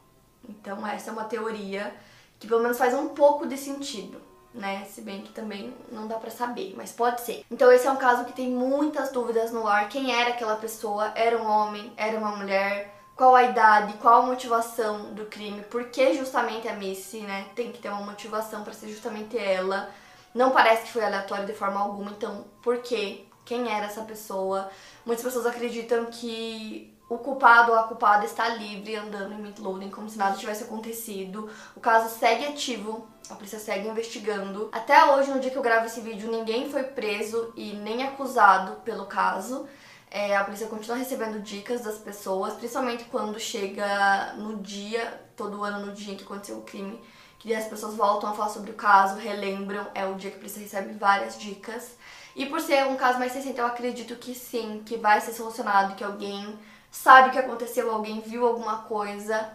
Então 0.60 0.86
essa 0.86 1.10
é 1.10 1.14
uma 1.14 1.26
teoria 1.26 1.94
que 2.40 2.48
pelo 2.48 2.62
menos 2.62 2.78
faz 2.78 2.94
um 2.94 3.10
pouco 3.10 3.48
de 3.48 3.58
sentido, 3.58 4.22
né? 4.54 4.86
Se 4.86 5.02
bem 5.02 5.22
que 5.22 5.32
também 5.32 5.74
não 5.92 6.08
dá 6.08 6.16
para 6.16 6.30
saber, 6.30 6.74
mas 6.76 6.92
pode 6.92 7.22
ser. 7.22 7.46
Então 7.50 7.72
esse 7.72 7.88
é 7.88 7.92
um 7.92 7.98
caso 7.98 8.26
que 8.26 8.34
tem 8.34 8.50
muitas 8.50 9.12
dúvidas 9.12 9.52
no 9.52 9.68
ar. 9.68 9.90
Quem 9.90 10.14
era 10.14 10.32
aquela 10.32 10.56
pessoa? 10.56 11.12
Era 11.16 11.38
um 11.38 11.48
homem? 11.48 11.92
Era 11.98 12.18
uma 12.18 12.36
mulher? 12.36 12.94
Qual 13.16 13.36
a 13.36 13.44
idade? 13.44 13.94
Qual 14.00 14.24
a 14.24 14.26
motivação 14.26 15.14
do 15.14 15.26
crime? 15.26 15.64
Por 15.64 15.86
que 15.86 16.16
justamente 16.16 16.68
a 16.68 16.74
Missy, 16.74 17.22
né? 17.22 17.46
Tem 17.56 17.72
que 17.72 17.80
ter 17.80 17.90
uma 17.90 18.02
motivação 18.02 18.64
para 18.64 18.74
ser 18.74 18.90
justamente 18.90 19.38
ela. 19.38 19.90
Não 20.34 20.52
parece 20.52 20.84
que 20.84 20.92
foi 20.92 21.04
aleatório 21.04 21.46
de 21.46 21.54
forma 21.54 21.80
alguma, 21.80 22.12
então 22.12 22.46
por 22.62 22.80
quê? 22.80 23.26
Quem 23.46 23.72
era 23.72 23.86
essa 23.86 24.02
pessoa? 24.02 24.70
Muitas 25.06 25.24
pessoas 25.24 25.46
acreditam 25.46 26.06
que 26.06 26.93
o 27.10 27.18
culpado 27.18 27.72
ou 27.72 27.78
a 27.78 27.84
culpada 27.84 28.26
está 28.26 28.48
livre 28.50 28.96
andando 28.96 29.34
em 29.34 29.38
Midlothian 29.38 29.90
como 29.90 30.10
se 30.10 30.18
nada 30.18 30.38
tivesse 30.38 30.64
acontecido. 30.64 31.50
O 31.76 31.80
caso 31.80 32.18
segue 32.18 32.46
ativo, 32.46 33.08
a 33.30 33.36
polícia 33.36 33.60
segue 33.60 33.88
investigando. 33.88 34.70
Até 34.72 35.04
hoje, 35.12 35.32
no 35.32 35.40
dia 35.40 35.52
que 35.52 35.58
eu 35.58 35.62
gravo 35.62 35.86
esse 35.86 36.02
vídeo, 36.02 36.32
ninguém 36.32 36.70
foi 36.70 36.84
preso 36.84 37.54
e 37.56 37.74
nem 37.74 38.04
acusado 38.04 38.82
pelo 38.82 39.06
caso. 39.06 39.68
É, 40.10 40.36
a 40.38 40.44
polícia 40.44 40.68
continua 40.68 40.98
recebendo 40.98 41.42
dicas 41.42 41.82
das 41.82 41.98
pessoas, 41.98 42.54
principalmente 42.54 43.06
quando 43.06 43.40
chega 43.40 44.34
no 44.34 44.58
dia, 44.58 45.22
todo 45.36 45.64
ano 45.64 45.88
no 45.88 45.92
dia 45.92 46.14
em 46.14 46.18
que 46.18 46.24
aconteceu 46.24 46.60
o 46.60 46.62
crime, 46.62 47.02
que 47.40 47.54
as 47.54 47.66
pessoas 47.66 47.96
voltam 47.96 48.30
a 48.30 48.34
falar 48.34 48.50
sobre 48.50 48.70
o 48.70 48.76
caso, 48.76 49.18
relembram, 49.18 49.88
é 49.96 50.06
o 50.06 50.14
dia 50.14 50.30
que 50.30 50.38
a 50.38 50.40
polícia 50.40 50.62
recebe 50.62 50.94
várias 50.94 51.38
dicas. 51.38 51.98
E 52.36 52.46
por 52.46 52.62
ser 52.62 52.86
um 52.86 52.96
caso 52.96 53.18
mais 53.18 53.34
recente, 53.34 53.60
eu 53.60 53.66
acredito 53.66 54.16
que 54.16 54.36
sim, 54.36 54.84
que 54.86 54.98
vai 54.98 55.20
ser 55.20 55.34
solucionado, 55.34 55.96
que 55.96 56.04
alguém 56.04 56.60
sabe 56.94 57.30
o 57.30 57.32
que 57.32 57.40
aconteceu, 57.40 57.92
alguém 57.92 58.22
viu 58.22 58.46
alguma 58.46 58.84
coisa. 58.84 59.52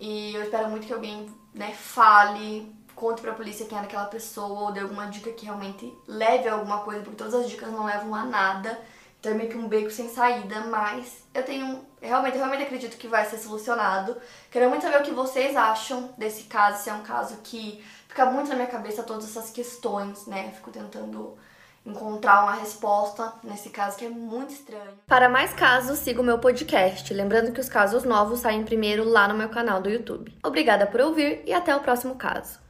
E 0.00 0.34
eu 0.34 0.42
espero 0.42 0.68
muito 0.68 0.86
que 0.86 0.92
alguém, 0.92 1.30
né, 1.54 1.72
fale, 1.72 2.74
conte 2.94 3.20
pra 3.20 3.34
polícia 3.34 3.66
quem 3.66 3.76
era 3.76 3.86
aquela 3.86 4.06
pessoa 4.06 4.62
ou 4.62 4.72
dê 4.72 4.80
alguma 4.80 5.06
dica 5.06 5.30
que 5.30 5.44
realmente 5.44 5.96
leve 6.08 6.48
a 6.48 6.54
alguma 6.54 6.80
coisa, 6.80 7.02
porque 7.02 7.16
todas 7.16 7.34
as 7.34 7.48
dicas 7.48 7.70
não 7.70 7.84
levam 7.84 8.14
a 8.14 8.24
nada. 8.24 8.80
Então 9.20 9.32
é 9.32 9.34
meio 9.34 9.50
que 9.50 9.56
um 9.56 9.68
beco 9.68 9.90
sem 9.90 10.08
saída, 10.08 10.62
mas 10.62 11.22
eu 11.32 11.44
tenho. 11.44 11.86
Realmente, 12.00 12.34
eu 12.34 12.40
realmente 12.40 12.64
acredito 12.64 12.96
que 12.96 13.06
vai 13.06 13.24
ser 13.24 13.38
solucionado. 13.38 14.16
Quero 14.50 14.68
muito 14.68 14.82
saber 14.82 15.00
o 15.00 15.04
que 15.04 15.12
vocês 15.12 15.54
acham 15.54 16.12
desse 16.18 16.44
caso, 16.44 16.82
se 16.82 16.90
é 16.90 16.94
um 16.94 17.02
caso 17.02 17.36
que 17.44 17.84
fica 18.08 18.26
muito 18.26 18.48
na 18.48 18.56
minha 18.56 18.66
cabeça 18.66 19.04
todas 19.04 19.24
essas 19.24 19.50
questões, 19.50 20.26
né? 20.26 20.50
Fico 20.52 20.72
tentando 20.72 21.38
encontrar 21.84 22.44
uma 22.44 22.54
resposta 22.54 23.32
nesse 23.42 23.70
caso 23.70 23.96
que 23.96 24.04
é 24.04 24.08
muito 24.08 24.52
estranho. 24.52 24.92
Para 25.06 25.28
mais 25.28 25.52
casos, 25.52 25.98
siga 25.98 26.20
o 26.20 26.24
meu 26.24 26.38
podcast. 26.38 27.12
Lembrando 27.12 27.52
que 27.52 27.60
os 27.60 27.68
casos 27.68 28.04
novos 28.04 28.40
saem 28.40 28.64
primeiro 28.64 29.04
lá 29.04 29.26
no 29.26 29.34
meu 29.34 29.48
canal 29.48 29.82
do 29.82 29.90
YouTube. 29.90 30.36
Obrigada 30.44 30.86
por 30.86 31.00
ouvir 31.00 31.42
e 31.46 31.52
até 31.52 31.74
o 31.74 31.80
próximo 31.80 32.14
caso. 32.14 32.61